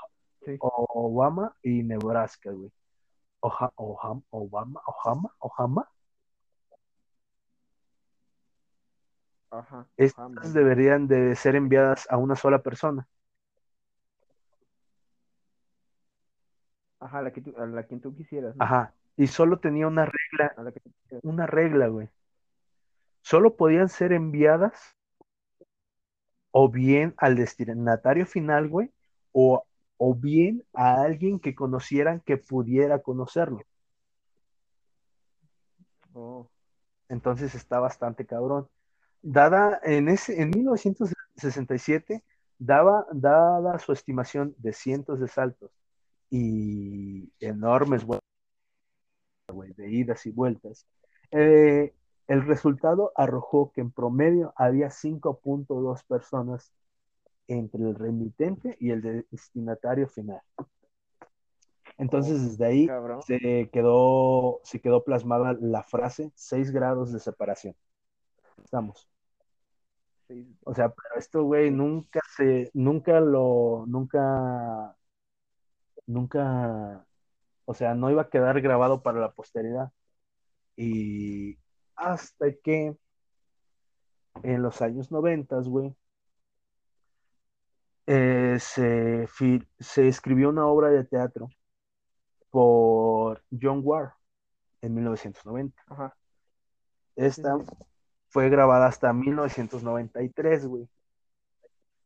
[0.44, 0.56] Sí.
[0.60, 2.70] Obama y Nebraska, güey.
[3.40, 5.88] Oja, Oham, Obama, Ohama, Ohama.
[9.52, 9.86] Ajá.
[9.96, 13.06] Estas Ajá, deberían de ser enviadas a una sola persona.
[17.00, 18.62] Ajá, la que tú, a la que tú quisieras, ¿no?
[18.64, 18.94] Ajá.
[19.16, 21.24] Y solo tenía una regla, A la que tú quisieras.
[21.24, 22.08] una regla, güey.
[23.22, 24.96] Solo podían ser enviadas
[26.50, 28.90] o bien al destinatario final, güey,
[29.32, 29.64] o,
[29.96, 33.60] o bien a alguien que conocieran que pudiera conocerlo.
[36.14, 36.46] Oh,
[37.08, 38.68] Entonces está bastante cabrón.
[39.22, 42.24] Dada en ese, en 1967,
[42.58, 45.70] daba, dada su estimación de cientos de saltos
[46.30, 48.26] y enormes vueltas,
[49.76, 50.86] de idas y vueltas,
[51.30, 51.94] eh,
[52.26, 56.72] el resultado arrojó que en promedio había 5.2 personas
[57.48, 60.40] entre el remitente y el destinatario final.
[61.98, 63.22] Entonces, desde ahí cabrón.
[63.22, 67.74] se quedó, se quedó plasmada la frase 6 grados de separación.
[68.64, 69.11] Estamos.
[70.28, 70.56] Sí.
[70.64, 74.96] O sea, pero esto, güey, nunca se, nunca lo, nunca,
[76.06, 77.06] nunca,
[77.64, 79.92] o sea, no iba a quedar grabado para la posteridad.
[80.76, 81.58] Y
[81.96, 82.96] hasta que
[84.42, 85.94] en los años noventas, güey,
[88.06, 89.28] eh, se,
[89.78, 91.48] se escribió una obra de teatro
[92.50, 94.12] por John Ward
[94.82, 95.82] en 1990.
[95.88, 96.16] Ajá.
[97.16, 97.58] Esta.
[98.32, 100.88] Fue grabada hasta 1993, güey.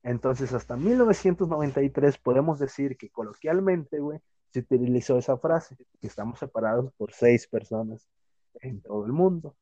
[0.03, 4.19] Entonces, hasta 1993 podemos decir que coloquialmente, güey,
[4.51, 8.09] se utilizó esa frase, que estamos separados por seis personas
[8.61, 9.55] en todo el mundo.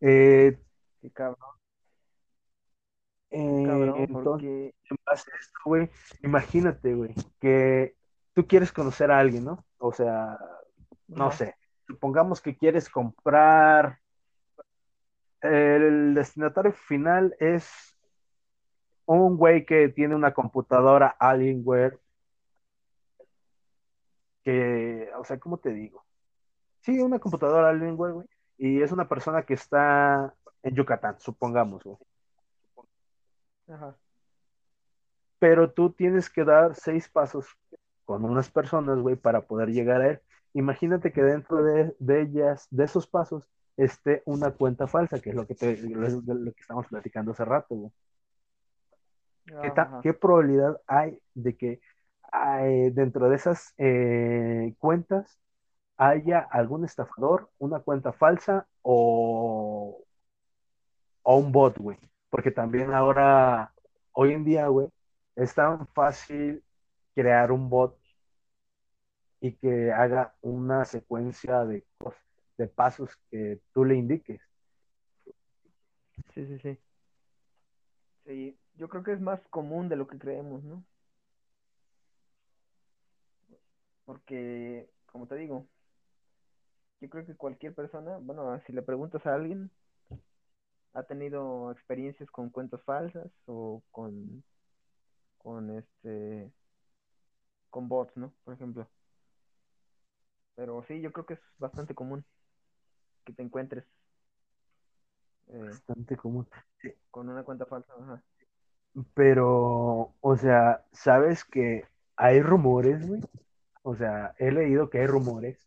[0.00, 0.58] Eh,
[1.00, 1.38] Qué cabrón.
[3.30, 4.74] Eh, Cabrón, entonces, porque...
[4.90, 5.90] en base a esto, güey,
[6.22, 7.96] imagínate, güey, que
[8.34, 9.64] tú quieres conocer a alguien, ¿no?
[9.78, 10.38] O sea,
[11.08, 11.56] no sé,
[11.86, 13.98] supongamos que quieres comprar,
[15.44, 17.98] el destinatario final es
[19.06, 22.00] un güey que tiene una computadora Alienware,
[24.42, 26.04] que, o sea, ¿cómo te digo?
[26.80, 31.98] Sí, una computadora Alienware, güey, y es una persona que está en Yucatán, supongamos, güey.
[33.68, 33.96] Ajá.
[35.38, 37.46] Pero tú tienes que dar seis pasos
[38.06, 40.20] con unas personas, güey, para poder llegar a él.
[40.54, 45.36] Imagínate que dentro de, de ellas, de esos pasos, esté una cuenta falsa, que es
[45.36, 47.92] lo que, te, lo, lo que estamos platicando hace rato, güey.
[49.60, 50.00] ¿Qué, ta- Ajá.
[50.02, 51.80] qué probabilidad hay de que
[52.92, 55.38] dentro de esas eh, cuentas
[55.98, 60.04] haya algún estafador, una cuenta falsa o,
[61.22, 61.98] o un bot, güey?
[62.30, 63.72] Porque también ahora,
[64.12, 64.88] hoy en día, güey,
[65.36, 66.64] es tan fácil
[67.14, 67.98] crear un bot
[69.40, 72.16] y que haga una secuencia de, cos-
[72.58, 74.40] de pasos que tú le indiques.
[76.34, 76.78] Sí, sí, sí.
[78.26, 80.84] Sí, yo creo que es más común de lo que creemos, ¿no?
[84.04, 85.66] Porque, como te digo,
[87.00, 89.70] yo creo que cualquier persona, bueno, si le preguntas a alguien,
[90.94, 94.42] ha tenido experiencias con cuentas falsas o con,
[95.38, 96.52] con este,
[97.70, 98.32] con bots, ¿no?
[98.44, 98.88] Por ejemplo.
[100.56, 102.24] Pero sí, yo creo que es bastante común
[103.24, 103.84] que te encuentres
[105.48, 106.46] eh, Bastante común.
[107.10, 107.92] con una cuenta falsa.
[107.98, 108.22] Ajá.
[109.14, 111.84] Pero, o sea, ¿sabes que
[112.16, 113.20] hay rumores, güey?
[113.82, 115.58] O sea, he leído que hay rumores.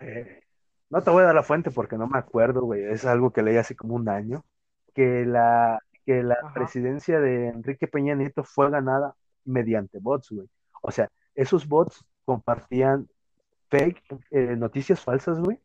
[0.00, 0.42] eh,
[0.90, 2.84] no te voy a dar la fuente porque no me acuerdo, güey.
[2.84, 4.44] Es algo que leí hace como un año.
[4.94, 6.54] Que la, que la Ajá.
[6.54, 10.48] presidencia de Enrique Peña Nieto fue ganada mediante bots, güey.
[10.82, 13.08] O sea, esos bots compartían
[13.70, 15.60] fake, eh, noticias falsas, güey.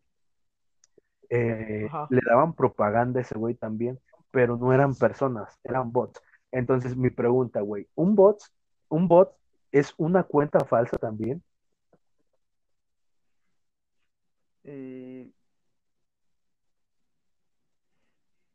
[1.35, 6.21] Eh, le daban propaganda a ese güey también, pero no eran personas, eran bots.
[6.51, 8.39] Entonces, mi pregunta, güey, ¿un bot,
[8.89, 9.35] un bot
[9.71, 11.41] es una cuenta falsa también?
[14.63, 15.31] Eh,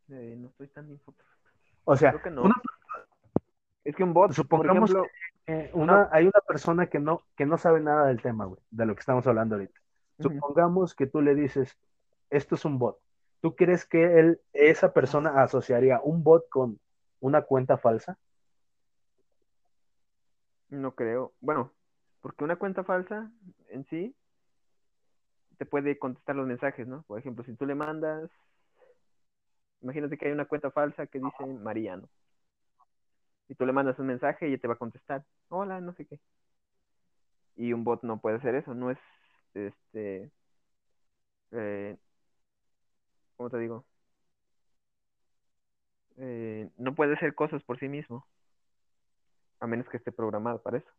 [0.08, 1.28] eh, no estoy tan informado.
[1.84, 2.42] O sea, Creo que no.
[2.42, 2.62] una-
[3.84, 5.06] Es que un bot, por supongamos ejemplo,
[5.46, 8.86] que una, hay una persona que no, que no sabe nada del tema, güey, de
[8.86, 9.80] lo que estamos hablando ahorita.
[10.20, 11.76] Supongamos que tú le dices,
[12.30, 12.98] esto es un bot.
[13.40, 16.80] ¿Tú crees que él, esa persona asociaría un bot con
[17.20, 18.18] una cuenta falsa?
[20.70, 21.34] no creo.
[21.40, 21.72] Bueno,
[22.20, 23.30] porque una cuenta falsa
[23.70, 24.14] en sí
[25.58, 27.02] te puede contestar los mensajes, ¿no?
[27.04, 28.30] Por ejemplo, si tú le mandas,
[29.80, 32.08] imagínate que hay una cuenta falsa que dice Mariano.
[33.48, 36.06] Y tú le mandas un mensaje y ella te va a contestar, hola, no sé
[36.06, 36.20] qué.
[37.56, 38.98] Y un bot no puede hacer eso, no es,
[39.54, 40.30] este,
[41.52, 41.96] eh,
[43.38, 43.86] ¿cómo te digo?
[46.18, 48.26] Eh, no puede hacer cosas por sí mismo,
[49.60, 50.90] a menos que esté programado para eso.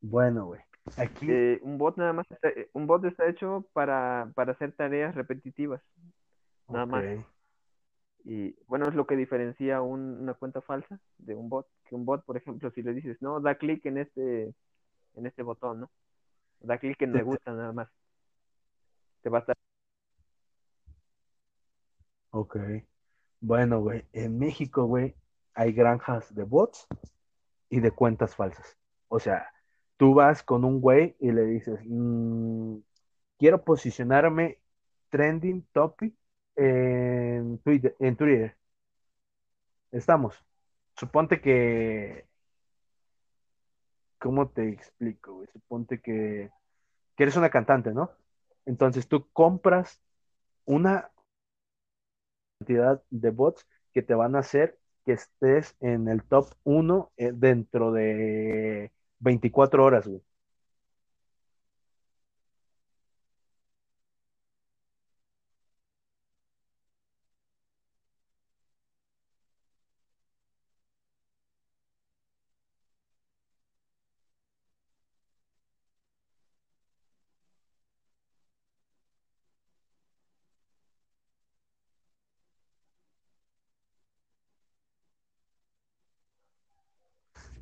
[0.00, 0.60] Bueno, güey,
[0.96, 4.72] aquí, Eh, un bot nada más, está, eh, un bot está hecho para, para hacer
[4.76, 5.82] tareas repetitivas,
[6.68, 7.06] nada más.
[8.24, 11.68] Y bueno, es lo que diferencia un- una cuenta falsa de un bot.
[11.88, 14.54] Que un bot, por ejemplo, si le dices, no, da clic en este,
[15.16, 15.90] en este botón, ¿no?
[16.60, 17.90] Da clic en me gusta nada más.
[19.22, 19.56] Te va a estar.
[22.36, 22.56] Ok.
[23.40, 25.14] Bueno, güey, en México, güey,
[25.54, 26.86] hay granjas de bots
[27.70, 28.76] y de cuentas falsas.
[29.08, 29.52] O sea,
[29.96, 32.78] tú vas con un güey y le dices, "Mm,
[33.38, 34.60] quiero posicionarme
[35.10, 36.14] trending topic
[36.56, 38.56] en Twitter.
[39.90, 40.34] Estamos.
[40.96, 42.26] Suponte que,
[44.18, 45.48] ¿cómo te explico, güey?
[45.52, 46.50] Suponte que,
[47.16, 48.10] que eres una cantante, ¿no?
[48.66, 50.00] Entonces tú compras
[50.66, 51.10] una
[52.58, 57.92] cantidad de bots que te van a hacer que estés en el top 1 dentro
[57.92, 60.22] de 24 horas, güey.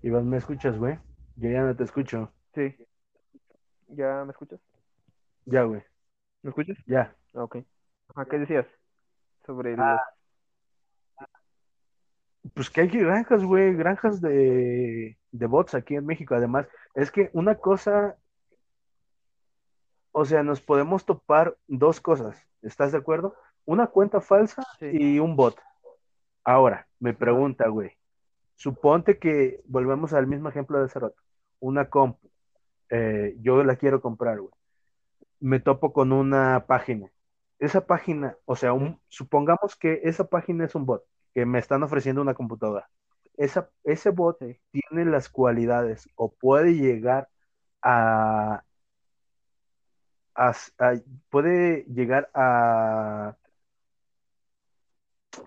[0.05, 0.99] Iván, ¿me escuchas, güey?
[1.37, 2.31] Yo ya no te escucho.
[2.55, 2.77] Sí.
[3.89, 4.61] ¿Ya me escuchas?
[5.47, 5.83] Ya, güey.
[6.43, 6.77] ¿Me escuchas?
[6.85, 7.17] Ya.
[7.33, 7.57] Ah, ok.
[8.09, 8.67] Ajá, ¿qué decías?
[9.47, 10.05] Sobre Ah.
[12.53, 16.35] Pues que hay granjas, güey, granjas de, de bots aquí en México.
[16.35, 18.19] Además, es que una cosa,
[20.13, 23.35] o sea, nos podemos topar dos cosas, ¿estás de acuerdo?
[23.65, 24.91] Una cuenta falsa Sí.
[24.93, 25.59] y un bot.
[26.45, 27.97] Ahora, me pregunta, güey,
[28.57, 31.17] suponte que volvemos al mismo ejemplo de hace rato,
[31.61, 32.31] una compu,
[32.91, 34.53] eh, yo la quiero comprar, güey,
[35.41, 37.11] me topo con una página.
[37.59, 41.83] Esa página, o sea, un- supongamos que esa página es un bot, que me están
[41.83, 42.89] ofreciendo una computadora.
[43.37, 44.39] Esa, ese bot
[44.71, 47.29] tiene las cualidades o puede llegar
[47.83, 48.65] a,
[50.35, 50.95] a- a-
[51.31, 53.37] puede llegar a,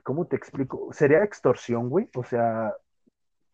[0.03, 0.91] ¿cómo te explico?
[0.93, 2.09] ¿Sería extorsión, güey?
[2.15, 2.73] O sea,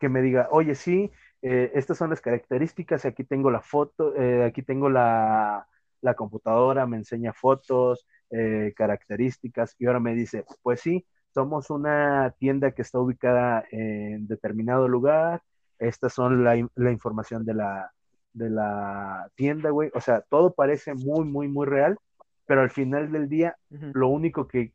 [0.04, 4.44] que me diga, oye, sí, eh, estas son las características, aquí tengo la foto, eh,
[4.44, 5.66] aquí tengo la,
[6.02, 12.34] la computadora, me enseña fotos, eh, características, y ahora me dice, pues sí, somos una
[12.38, 15.42] tienda que está ubicada en determinado lugar,
[15.78, 17.90] estas son la, la información de la,
[18.34, 21.96] de la tienda, güey, o sea, todo parece muy, muy, muy real,
[22.44, 24.74] pero al final del día, lo único que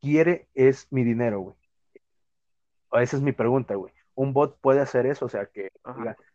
[0.00, 1.56] quiere es mi dinero, güey.
[3.02, 3.92] Esa es mi pregunta, güey.
[4.14, 5.26] ¿Un bot puede hacer eso?
[5.26, 5.70] O sea, que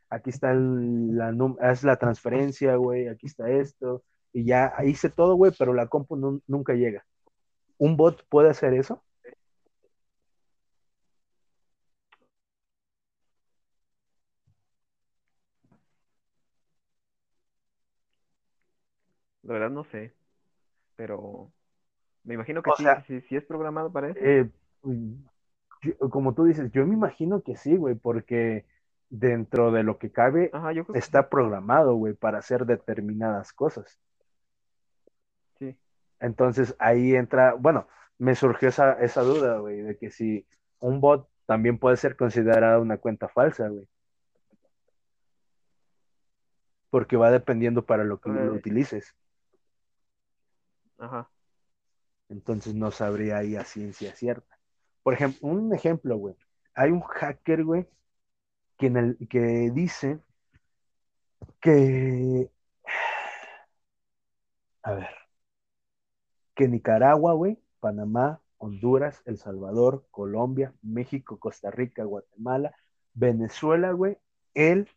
[0.10, 4.04] aquí está el- la, haz la transferencia, güey, aquí está esto,
[4.34, 7.06] y ya hice todo, güey, pero la compu nun- nunca llega.
[7.78, 9.04] ¿Un bot puede hacer eso?
[19.44, 20.14] La verdad no sé,
[20.96, 21.52] pero
[22.24, 24.20] me imagino que O sí, sea, sí, sí es programado para eso.
[24.22, 24.50] eh,
[25.82, 28.66] yo- como tú dices, yo me imagino que sí, güey, porque
[29.10, 33.54] dentro de lo que cabe Ajá, yo creo que está programado, güey, para hacer determinadas
[33.54, 34.00] cosas.
[35.60, 35.76] sí.
[36.20, 40.46] Entonces ahí entra, bueno, me surgió esa, esa duda, güey, de que si
[40.80, 43.88] un bot también puede ser considerada una cuenta falsa, güey.
[46.92, 49.16] Porque va dependiendo para lo que lo utilices.
[51.00, 51.30] Ajá.
[52.30, 54.59] Entonces no sabría ahí a ciencia cierta.
[55.04, 56.36] Por ejemplo, un ejemplo, güey.
[56.76, 57.88] Hay un hacker, güey,
[58.78, 60.20] que, en el, que dice
[61.62, 62.50] que,
[64.84, 65.10] a ver,
[66.56, 72.76] que Nicaragua, güey, Panamá, Honduras, El Salvador, Colombia, México, Costa Rica, Guatemala,
[73.14, 74.18] Venezuela, güey,
[74.54, 74.90] él,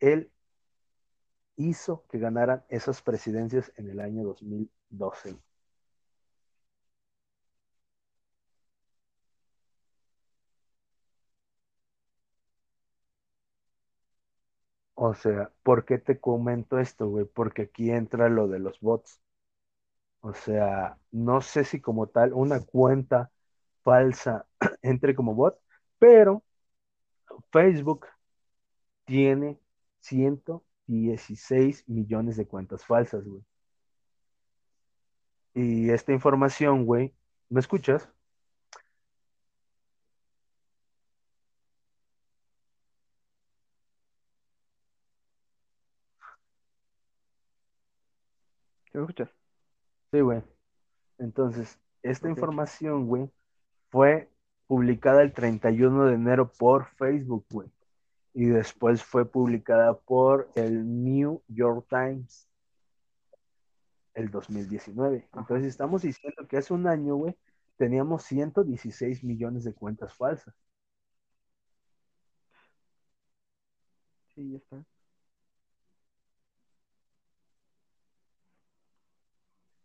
[0.00, 0.30] él
[1.56, 5.36] hizo que ganaran esas presidencias en el año 2012.
[15.06, 17.26] O sea, ¿por qué te comento esto, güey?
[17.26, 19.20] Porque aquí entra lo de los bots.
[20.20, 23.30] O sea, no sé si como tal una cuenta
[23.82, 24.46] falsa
[24.82, 25.60] entre como bot,
[25.98, 26.42] pero
[27.52, 28.06] Facebook
[29.06, 29.58] tiene
[30.00, 33.42] 116 millones de cuentas falsas, güey.
[35.54, 37.12] Y esta información, güey,
[37.48, 38.08] ¿me escuchas?
[49.04, 49.34] Me escuchas?
[50.10, 50.42] Sí, güey.
[51.18, 53.30] Entonces, esta información, güey,
[53.90, 54.28] fue
[54.66, 57.68] publicada el 31 de enero por Facebook, güey.
[58.32, 62.48] Y después fue publicada por el New York Times
[64.14, 65.28] el 2019.
[65.30, 65.40] Ajá.
[65.40, 67.36] Entonces estamos diciendo que hace un año, güey,
[67.76, 70.54] teníamos 116 millones de cuentas falsas.
[74.34, 74.84] Sí, ya está.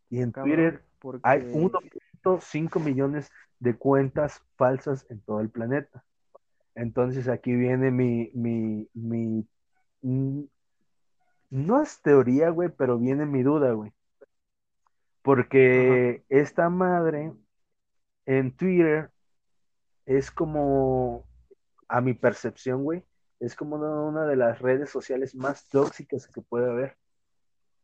[0.10, 6.03] Y en Cabrón, Twitter porque hay 1.5 millones de cuentas falsas en todo el planeta.
[6.76, 9.47] Entonces aquí viene mi, mi, mi,
[10.01, 10.43] mm,
[11.49, 13.91] no es teoría, güey, pero viene mi duda, güey.
[15.22, 17.34] Porque esta madre
[18.26, 19.12] en Twitter
[20.05, 21.26] es como,
[21.88, 23.03] a mi percepción, güey,
[23.39, 26.99] es como una, una de las redes sociales más tóxicas que puede haber.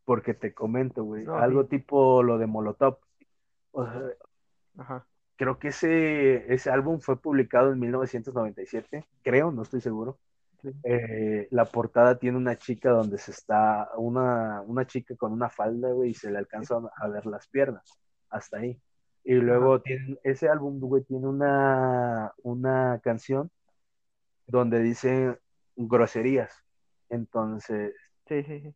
[0.05, 1.69] Porque te comento, güey, No, algo sí.
[1.69, 2.99] tipo lo de Molotov.
[3.71, 4.01] O sea,
[4.77, 5.07] Ajá.
[5.35, 10.19] creo que ese, ese álbum fue publicado en 1997, creo, no estoy seguro.
[10.61, 10.69] Sí.
[10.83, 15.91] Eh, la portada tiene una chica donde se está, una, una chica con una falda,
[15.91, 17.83] güey, y se le alcanza a ver las piernas,
[18.29, 18.79] hasta ahí.
[19.23, 23.51] Y luego tiene, ese álbum, güey, tiene una, una canción
[24.47, 25.39] donde dice
[25.75, 26.53] groserías.
[27.09, 27.93] Entonces,
[28.27, 28.75] Sí, sí, sí.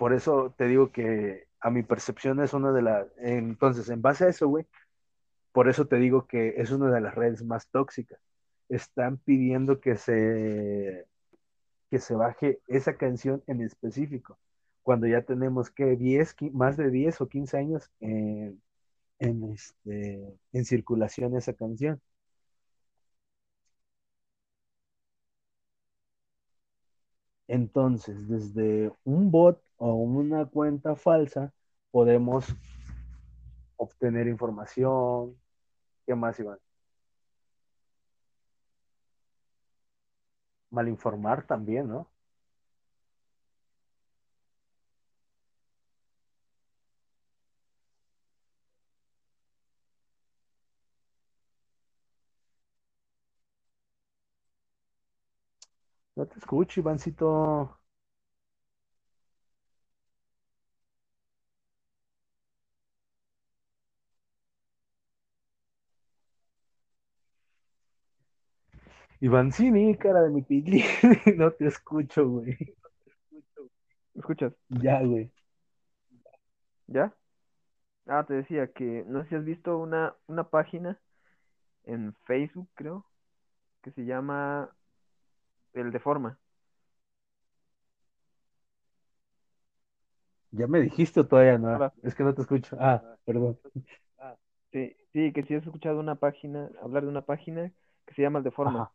[0.00, 3.06] Por eso te digo que a mi percepción es una de las...
[3.18, 4.66] Entonces, en base a eso, güey,
[5.52, 8.18] por eso te digo que es una de las redes más tóxicas.
[8.70, 11.06] Están pidiendo que se,
[11.90, 14.38] que se baje esa canción en específico,
[14.82, 18.62] cuando ya tenemos que 10, más de 10 o 15 años en,
[19.20, 22.00] en, este, en circulación esa canción.
[27.48, 31.52] Entonces, desde un bot o una cuenta falsa,
[31.90, 32.46] podemos
[33.76, 35.36] obtener información.
[36.06, 36.58] ¿Qué más, Iván?
[40.70, 42.10] Malinformar también, ¿no?
[56.16, 57.79] No te escucho, Ivancito.
[69.22, 70.82] Ivancini, cara de mi pili.
[71.36, 72.56] no te escucho, güey.
[74.14, 74.54] ¿Me escuchas?
[74.68, 75.30] Ya, güey.
[76.86, 77.14] ¿Ya?
[78.06, 80.98] Ah, te decía que no sé si has visto una, una página
[81.84, 83.04] en Facebook, creo,
[83.82, 84.70] que se llama
[85.74, 86.38] El de Forma.
[90.52, 91.92] Ya me dijiste o todavía no.
[92.02, 92.76] Es que no te escucho.
[92.80, 93.58] Ah, perdón.
[94.72, 97.70] Sí, sí, que si has escuchado una página, hablar de una página
[98.06, 98.90] que se llama El de Forma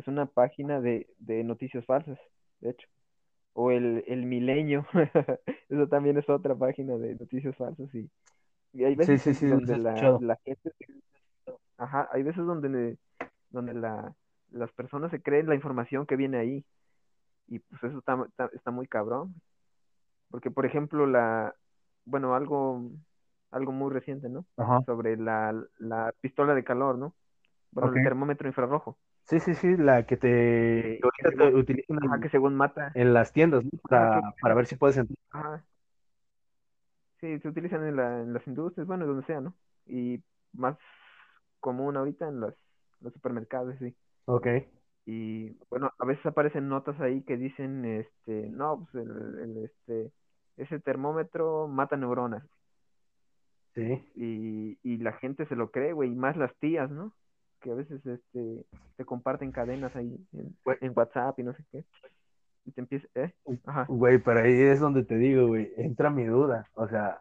[0.00, 2.18] que es una página de, de noticias falsas,
[2.60, 2.88] de hecho.
[3.52, 4.86] O el, el Milenio,
[5.68, 8.10] eso también es otra página de noticias falsas y,
[8.82, 10.72] hay veces donde la, la, gente,
[11.76, 12.96] ajá, hay veces donde,
[13.50, 14.14] donde la,
[14.52, 16.64] las personas se creen la información que viene ahí
[17.48, 19.34] y pues eso está, está, muy cabrón.
[20.30, 21.52] Porque, por ejemplo, la,
[22.04, 22.80] bueno, algo,
[23.50, 24.46] algo muy reciente, ¿no?
[24.86, 27.12] Sobre la, la pistola de calor, ¿no?
[27.72, 28.96] Bueno, el termómetro infrarrojo.
[29.26, 31.00] Sí, sí, sí, la que te,
[31.54, 32.90] utilizan que según mata.
[32.94, 35.16] en las tiendas, Para, para ver si puedes entrar.
[35.30, 35.64] Ajá.
[37.20, 39.54] Sí, se utilizan en, la, en las industrias, bueno, donde sea, ¿no?
[39.86, 40.76] Y más
[41.60, 42.54] común ahorita en los,
[43.00, 43.94] los supermercados, sí.
[44.24, 44.46] Ok.
[45.06, 50.12] Y bueno, a veces aparecen notas ahí que dicen, este, no, pues el, este,
[50.56, 52.42] ese termómetro mata neuronas.
[53.74, 54.04] Sí.
[54.16, 57.12] Y, y la gente se lo cree, güey, y más las tías, ¿no?
[57.60, 58.64] Que a veces este,
[58.96, 61.84] te comparten cadenas ahí en, WhatsApp y no sé qué.
[62.64, 63.34] Y te empieza, ¿eh?
[63.64, 63.86] Ajá.
[63.88, 66.68] Güey, pero ahí es donde te digo, güey, entra mi duda.
[66.74, 67.20] O sea,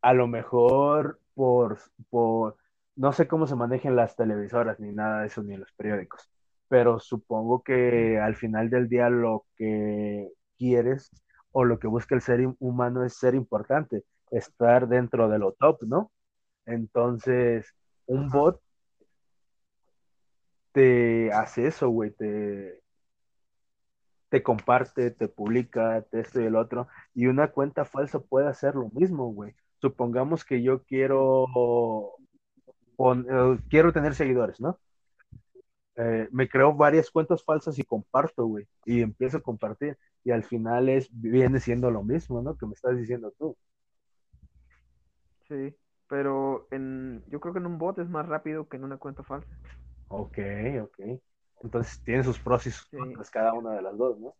[0.00, 1.78] a lo mejor por,
[2.10, 2.56] por,
[2.96, 6.30] no sé cómo se manejan las televisoras ni nada de eso, ni los periódicos,
[6.68, 11.10] pero supongo que al final del día lo que quieres
[11.52, 15.82] o lo que busca el ser humano es ser importante, estar dentro de lo top,
[15.84, 16.10] ¿no?
[16.66, 17.74] Entonces,
[18.06, 18.60] un bot
[20.74, 22.80] te hace eso, güey, te,
[24.28, 28.74] te comparte, te publica, te esto y el otro, y una cuenta falsa puede hacer
[28.74, 29.54] lo mismo, güey.
[29.80, 31.46] Supongamos que yo quiero,
[32.98, 34.80] eh, quiero tener seguidores, ¿no?
[35.94, 40.42] Eh, me creo varias cuentas falsas y comparto, güey, y empiezo a compartir, y al
[40.42, 42.56] final es, viene siendo lo mismo, ¿no?
[42.56, 43.56] Que me estás diciendo tú.
[45.46, 45.76] Sí,
[46.08, 49.22] pero en, yo creo que en un bot es más rápido que en una cuenta
[49.22, 49.56] falsa.
[50.16, 50.38] Ok,
[50.82, 51.20] ok.
[51.62, 54.34] Entonces tiene sus pros y sus contras cada una de las dos, ¿no?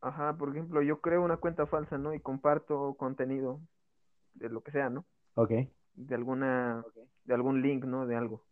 [0.00, 2.12] Ajá, por ejemplo, yo creo una cuenta falsa, ¿no?
[2.12, 3.60] Y comparto contenido
[4.34, 5.06] de lo que sea, ¿no?
[5.34, 5.52] Ok.
[5.94, 6.84] De alguna,
[7.24, 8.06] de algún link, ¿no?
[8.06, 8.44] De algo.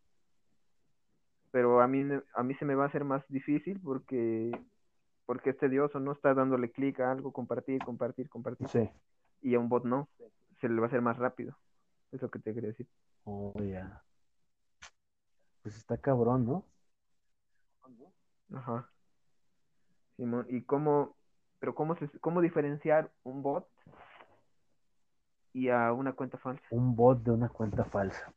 [1.51, 4.53] Pero a mí, a mí se me va a hacer más difícil porque,
[5.27, 6.13] porque es tedioso, ¿no?
[6.13, 8.69] Está dándole clic a algo, compartir, compartir, compartir.
[8.69, 8.89] Sí.
[9.43, 10.09] Y a un bot no,
[10.61, 11.59] se le va a hacer más rápido.
[12.13, 12.87] Es lo que te quería decir.
[13.25, 14.03] Oh, ya.
[15.63, 16.65] Pues está cabrón, ¿no?
[18.53, 18.91] Ajá.
[20.17, 21.17] Simón, ¿y cómo,
[21.59, 23.67] pero cómo, se, cómo diferenciar un bot
[25.53, 26.65] y a una cuenta falsa?
[26.71, 28.33] Un bot de una cuenta falsa.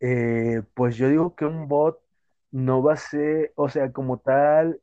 [0.00, 2.00] Eh, pues yo digo que un bot
[2.50, 4.80] no va a ser, o sea, como tal,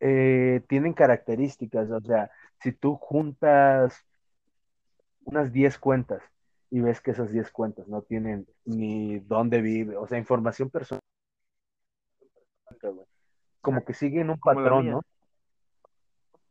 [0.00, 2.30] eh, tienen características, o sea,
[2.60, 4.04] si tú juntas
[5.24, 6.22] unas 10 cuentas
[6.70, 11.02] y ves que esas 10 cuentas no tienen ni dónde vive, o sea, información personal.
[13.60, 15.02] Como que siguen un patrón, ¿no?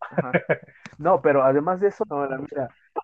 [0.97, 2.27] no, pero además de eso, no,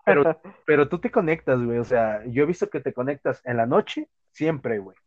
[0.06, 3.58] pero, pero tú te conectas, güey, o sea, yo he visto que te conectas en
[3.58, 4.98] la noche, siempre, güey.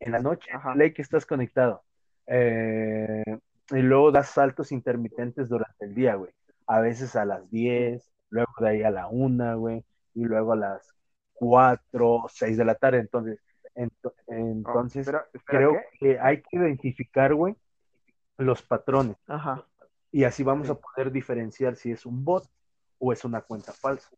[0.00, 1.82] En la noche, ley que estás conectado.
[2.26, 3.24] Eh,
[3.70, 6.32] y luego das saltos intermitentes durante el día, güey.
[6.66, 9.84] A veces a las 10, luego de ahí a la 1, güey,
[10.14, 10.97] y luego a las
[11.38, 12.98] 4, 6 de la tarde.
[12.98, 13.40] Entonces,
[14.26, 15.08] entonces
[15.44, 17.54] creo que hay que identificar, güey,
[18.36, 19.16] los patrones.
[19.26, 19.64] Ajá.
[20.10, 22.48] Y así vamos a poder diferenciar si es un bot
[22.98, 24.10] o es una cuenta falsa.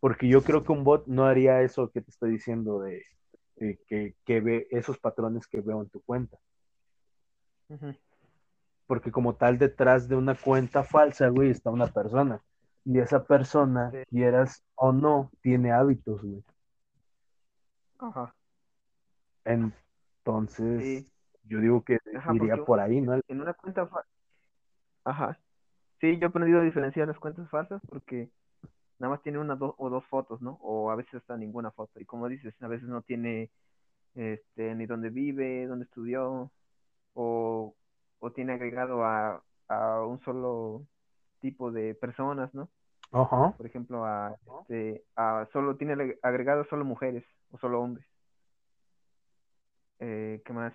[0.00, 3.02] Porque yo creo que un bot no haría eso que te estoy diciendo de,
[3.86, 6.38] que, que, ve esos patrones que veo en tu cuenta.
[8.86, 12.42] Porque como tal, detrás de una cuenta falsa, güey, está una persona.
[12.84, 16.44] Y esa persona, quieras o no, tiene hábitos, güey.
[17.98, 18.34] Ajá.
[19.44, 21.06] Entonces,
[21.44, 21.98] yo digo que
[22.32, 23.18] iría por ahí, ¿no?
[23.28, 24.08] En una cuenta falsa.
[25.04, 25.38] Ajá.
[26.00, 28.30] Sí, yo he aprendido a diferenciar las cuentas falsas porque
[28.98, 30.58] nada más tiene una o dos fotos, ¿no?
[30.60, 32.00] O a veces hasta ninguna foto.
[32.00, 33.50] Y como dices, a veces no tiene
[34.14, 36.50] este, ni dónde vive, dónde estudió,
[37.14, 37.74] o,
[38.18, 40.86] o tiene agregado a, a un solo
[41.44, 42.70] tipo de personas, ¿no?
[43.12, 43.52] Ajá.
[43.58, 48.06] Por ejemplo, a, este, a solo tiene agregado solo mujeres o solo hombres.
[49.98, 50.72] Eh, ¿Qué más?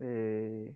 [0.00, 0.72] Eh,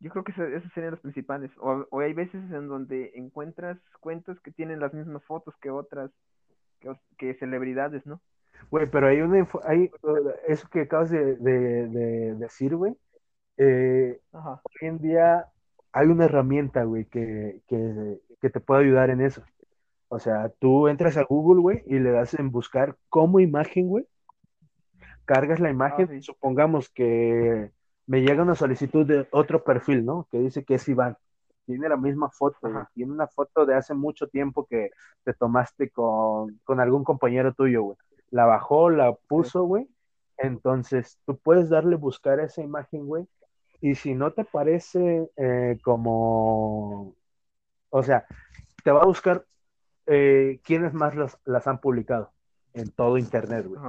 [0.00, 1.52] yo creo que esos serían los principales.
[1.58, 6.10] O, o, hay veces en donde encuentras cuentas que tienen las mismas fotos que otras,
[6.80, 8.20] que, que celebridades, ¿no?
[8.68, 9.46] Güey, pero hay una.
[9.64, 9.92] Hay,
[10.48, 11.36] eso que acabas de,
[12.36, 12.96] decir, güey.
[13.56, 15.46] Eh, hoy en día
[15.92, 17.60] hay una herramienta, güey, que,
[18.40, 19.42] te puede ayudar en eso.
[20.08, 24.06] O sea, tú entras a Google, güey, y le das en buscar como imagen, güey.
[25.24, 27.70] Cargas la imagen, ah, supongamos que
[28.06, 30.26] me llega una solicitud de otro perfil, ¿no?
[30.30, 31.16] Que dice que es Iván.
[31.66, 32.58] Tiene la misma foto,
[32.94, 34.90] tiene una foto de hace mucho tiempo que
[35.24, 37.96] te tomaste con, con algún compañero tuyo, güey
[38.30, 39.88] la bajó, la puso, güey.
[40.38, 43.26] Entonces, tú puedes darle buscar esa imagen, güey.
[43.80, 47.14] Y si no te parece eh, como,
[47.90, 48.26] o sea,
[48.84, 49.44] te va a buscar
[50.06, 52.32] eh, quiénes más las, han publicado
[52.74, 53.80] en todo Internet, güey.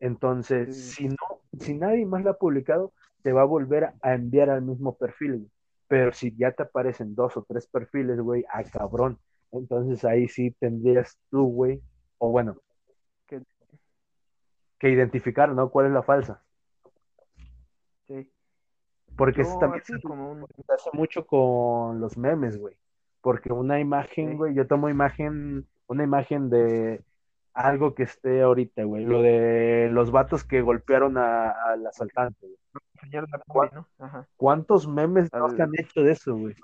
[0.00, 1.16] Entonces, si no,
[1.58, 5.36] si nadie más la ha publicado, te va a volver a enviar al mismo perfil,
[5.38, 5.50] güey.
[5.88, 9.18] Pero si ya te aparecen dos o tres perfiles, güey, a cabrón.
[9.52, 11.82] Entonces ahí sí tendrías tú, güey,
[12.18, 12.60] o bueno,
[14.78, 15.70] que identificar, ¿no?
[15.70, 16.42] ¿Cuál es la falsa?
[18.06, 18.30] Sí.
[19.18, 22.76] Porque eso también se, hace mucho con los memes, güey.
[23.20, 27.02] Porque una imagen, güey, yo tomo imagen, una imagen de
[27.52, 29.04] algo que esté ahorita, güey.
[29.04, 33.28] Lo de los vatos que golpearon al asaltante, güey.
[34.36, 36.54] ¿Cuántos memes no se han hecho de eso, güey?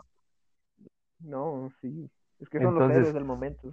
[1.18, 2.08] No, sí.
[2.38, 3.68] Es que son los héroes del momento.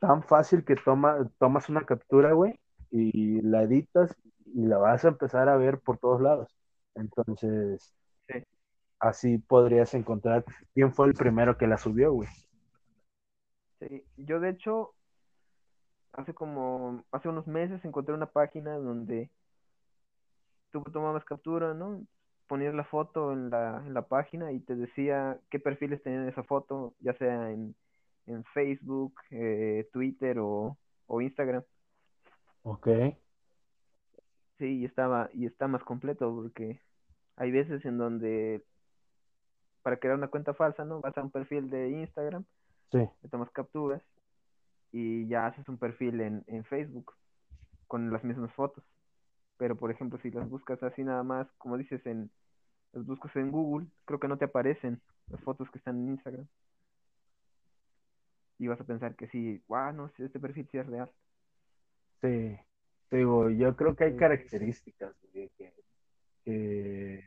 [0.00, 2.58] Tan fácil que toma, tomas una captura, güey,
[2.90, 6.52] y la editas y la vas a empezar a ver por todos lados.
[6.96, 7.94] Entonces,
[9.00, 10.44] así podrías encontrar
[10.74, 12.28] quién fue el primero que la subió, güey.
[13.80, 14.94] Sí, yo de hecho,
[16.12, 19.30] hace como, hace unos meses encontré una página donde
[20.70, 22.02] tú tomabas captura, ¿no?
[22.46, 26.42] Ponías la foto en la, en la página y te decía qué perfiles tenían esa
[26.42, 27.76] foto, ya sea en,
[28.26, 30.76] en Facebook, eh, Twitter o,
[31.06, 31.62] o Instagram.
[32.62, 32.88] Ok.
[34.58, 36.80] Sí, y estaba, y está más completo porque
[37.36, 38.64] hay veces en donde
[39.82, 41.00] para crear una cuenta falsa, ¿no?
[41.00, 42.44] Vas a un perfil de Instagram,
[42.90, 43.08] sí.
[43.22, 44.02] te tomas capturas
[44.92, 47.14] y ya haces un perfil en, en Facebook
[47.86, 48.84] con las mismas fotos.
[49.56, 52.30] Pero por ejemplo, si las buscas así nada más, como dices en
[52.92, 56.46] las buscas en Google, creo que no te aparecen las fotos que están en Instagram.
[58.58, 61.10] Y vas a pensar que sí, wow, no, este perfil sí es real.
[62.20, 62.58] Sí,
[63.10, 65.50] digo, yo creo que hay características que,
[66.44, 67.24] que,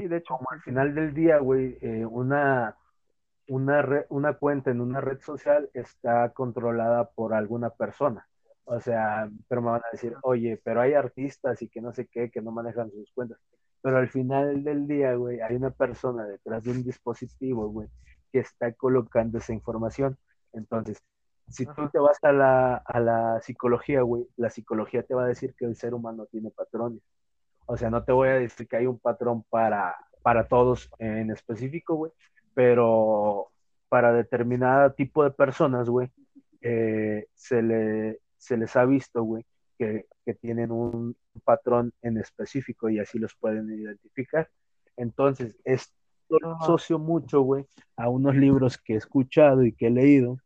[0.00, 0.34] Sí, de hecho.
[0.36, 2.76] Como al final del día, güey, eh, una,
[3.48, 8.26] una, una cuenta en una red social está controlada por alguna persona.
[8.64, 12.06] O sea, pero me van a decir, oye, pero hay artistas y que no sé
[12.08, 13.38] qué, que no manejan sus cuentas.
[13.80, 17.88] Pero al final del día, güey, hay una persona detrás de un dispositivo, güey,
[18.32, 20.18] que está colocando esa información.
[20.52, 21.02] Entonces,
[21.48, 25.28] si tú te vas a la, a la psicología, güey, la psicología te va a
[25.28, 27.02] decir que el ser humano tiene patrones.
[27.66, 31.30] O sea, no te voy a decir que hay un patrón para, para todos en
[31.30, 32.12] específico, güey,
[32.54, 33.48] pero
[33.88, 36.10] para determinado tipo de personas, güey,
[36.60, 39.44] eh, se, le, se les ha visto, güey,
[39.78, 44.48] que, que, tienen un patrón en específico y así los pueden identificar.
[44.96, 45.92] Entonces, esto
[46.28, 50.38] lo asocio mucho, güey, a unos libros que he escuchado y que he leído,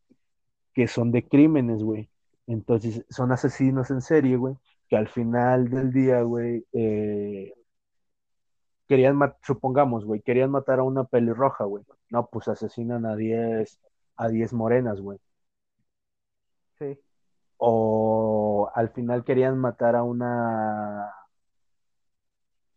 [0.75, 2.11] que son de crímenes, güey.
[2.47, 4.57] Entonces, son asesinos en serie, güey,
[4.91, 7.55] que al final del día, güey, eh,
[8.89, 11.85] querían, supongamos, güey, querían matar a una pelirroja, güey.
[12.11, 13.81] No, pues asesinan a 10
[14.17, 15.19] a 10 morenas, güey.
[16.79, 16.99] Sí.
[17.59, 21.13] O al final querían matar a una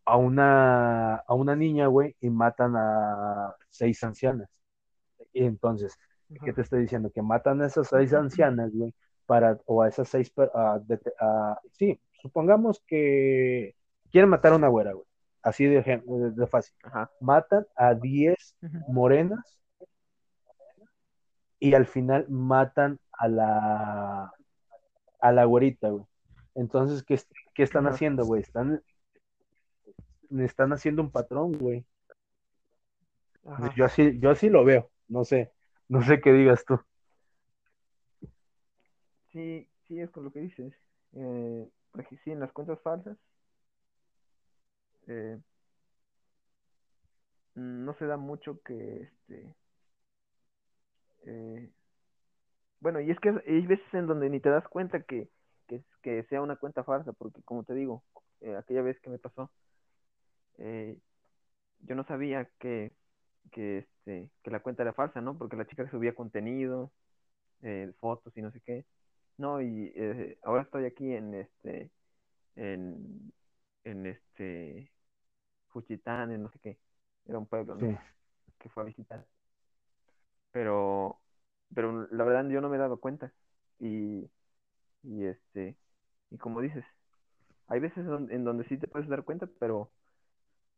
[0.05, 4.49] a una a una niña, güey, y matan a seis ancianas.
[5.33, 5.97] Y entonces,
[6.45, 7.11] ¿qué te estoy diciendo?
[7.11, 8.93] Que matan a esas seis ancianas, güey,
[9.25, 10.99] para, o a esas seis, a- de-
[11.71, 13.75] sí, supongamos que
[14.11, 15.05] quieren matar a una güera, güey,
[15.41, 16.75] así de, de- de fácil.
[16.83, 17.09] Ajá.
[17.19, 18.91] Matan a 10 Ujú.
[18.91, 19.59] morenas
[21.59, 24.33] y al final matan a la,
[25.19, 26.05] a la güerita, güey.
[26.55, 27.19] Entonces, ¿qué,
[27.55, 28.41] qué están haciendo, güey?
[28.41, 28.83] Están,
[30.39, 31.85] están haciendo un patrón, güey.
[33.75, 35.51] Yo así, yo así lo veo, no sé,
[35.89, 36.79] no sé qué digas tú.
[39.33, 40.73] Sí, sí, es con lo que dices.
[41.13, 43.17] Eh, porque sí, en las cuentas falsas
[45.07, 45.37] eh,
[47.55, 49.55] no se da mucho que este
[51.25, 51.69] eh,
[52.79, 55.29] bueno, y es que hay veces en donde ni te das cuenta que,
[55.67, 58.03] que, que sea una cuenta falsa, porque como te digo,
[58.41, 59.49] eh, aquella vez que me pasó,
[60.57, 60.97] eh,
[61.81, 62.93] yo no sabía que,
[63.51, 65.37] que, este, que la cuenta era falsa, ¿no?
[65.37, 66.91] Porque la chica subía contenido,
[67.63, 68.85] eh, fotos y no sé qué.
[69.37, 71.91] No, y eh, ahora estoy aquí en este,
[72.55, 73.33] en,
[73.85, 74.91] en este,
[75.69, 76.79] Juchitán, en no sé qué.
[77.27, 77.87] Era un pueblo, ¿no?
[77.87, 77.97] Sí.
[78.59, 79.25] Que fue a visitar.
[80.51, 81.19] Pero,
[81.73, 83.33] pero la verdad yo no me he dado cuenta.
[83.79, 84.29] Y,
[85.03, 85.77] y este,
[86.31, 86.85] y como dices,
[87.67, 89.91] hay veces en donde sí te puedes dar cuenta, pero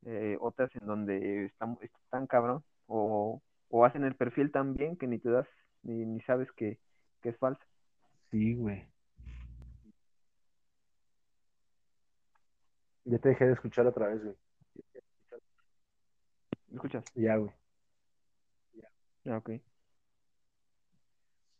[0.05, 5.07] eh, otras en donde están, están cabrón, o, o hacen el perfil tan bien que
[5.07, 5.47] ni te das,
[5.83, 6.79] ni, ni sabes que,
[7.21, 7.63] que es falso.
[8.31, 8.85] Sí, güey.
[13.05, 14.35] Ya te dejé de escuchar otra vez, güey.
[16.69, 17.03] ¿Me escuchas?
[17.15, 17.51] Ya, güey.
[19.27, 19.49] Ah, ok.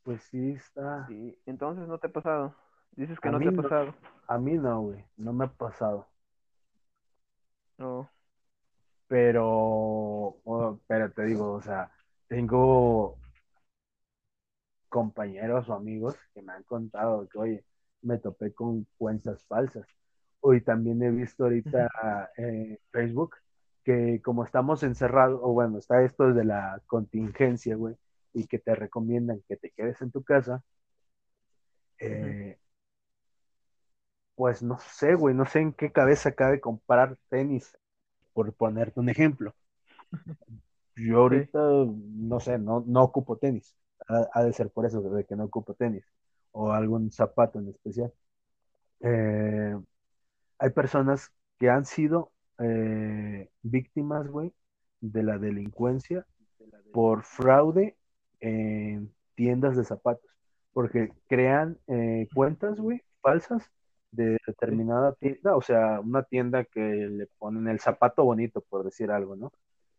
[0.03, 1.07] Pues sí está.
[1.07, 2.55] Sí, entonces no te ha pasado.
[2.91, 3.63] Dices que A no te ha no.
[3.63, 3.95] pasado.
[4.27, 5.03] A mí no, güey.
[5.17, 6.07] No me ha pasado.
[7.77, 8.09] No.
[9.07, 10.35] Pero,
[10.87, 11.91] pero te digo, o sea,
[12.27, 13.17] tengo
[14.95, 17.65] compañeros o amigos que me han contado que, oye,
[18.01, 19.85] me topé con cuentas falsas.
[20.39, 23.35] Hoy también he visto ahorita en Facebook
[23.83, 27.97] que como estamos encerrados, o bueno, está esto de la contingencia, güey,
[28.31, 30.63] y que te recomiendan que te quedes en tu casa,
[31.99, 32.57] eh,
[34.33, 37.77] pues no sé, güey, no sé en qué cabeza cabe comprar tenis,
[38.31, 39.53] por ponerte un ejemplo.
[40.95, 43.75] Yo ahorita, no sé, no, no ocupo tenis.
[44.07, 46.05] Ha, ha de ser por eso, de que no ocupo tenis.
[46.51, 48.13] O algún zapato en especial.
[49.01, 49.75] Eh,
[50.59, 54.53] hay personas que han sido eh, víctimas, güey,
[55.01, 56.25] de la delincuencia
[56.93, 57.97] por fraude
[58.39, 60.29] en tiendas de zapatos.
[60.73, 63.71] Porque crean eh, cuentas, güey, falsas
[64.11, 69.11] de determinada tienda, o sea, una tienda que le ponen el zapato bonito, por decir
[69.11, 69.51] algo, ¿no?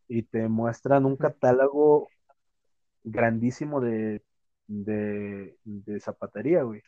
[0.08, 2.08] Y te muestran un catálogo
[3.06, 4.24] grandísimo de,
[4.68, 6.82] de, de zapatería, güey.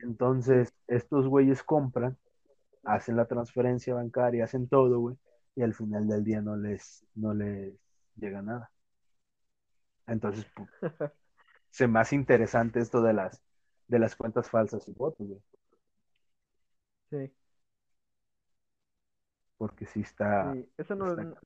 [0.00, 2.16] Entonces, estos güeyes compran,
[2.84, 5.16] hacen la transferencia bancaria, hacen todo, güey,
[5.56, 7.74] y al final del día no les, no les
[8.16, 8.70] llega nada.
[10.06, 10.46] Entonces,
[11.70, 13.42] se hace interesante esto de las,
[13.88, 15.40] de las cuentas falsas y votos, güey,
[17.10, 17.30] Sí,
[19.56, 20.68] porque sí está, sí.
[20.78, 21.42] Eso no, está-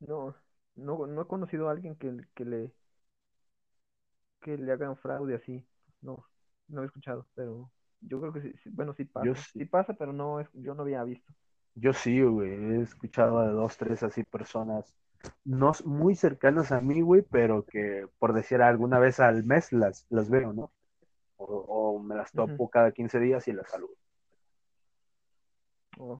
[0.00, 0.34] no,
[0.76, 2.72] no, no he conocido a alguien que, que le,
[4.40, 5.64] que le hagan fraude así.
[6.02, 6.24] No,
[6.68, 7.70] no he escuchado, pero
[8.00, 9.32] yo creo que sí, sí, bueno, sí pasa.
[9.34, 11.32] yo Sí sí, pasa, pero no, es- yo no había visto.
[11.74, 14.94] yo sí, güey, he escuchado de dos, tres así personas,
[15.44, 20.06] no muy cercanas a mí, güey, pero que por decir alguna vez al mes las,
[20.10, 20.72] las veo, ¿no?
[21.36, 21.46] O,
[21.96, 23.96] o me las topo cada 15 días y las saludo.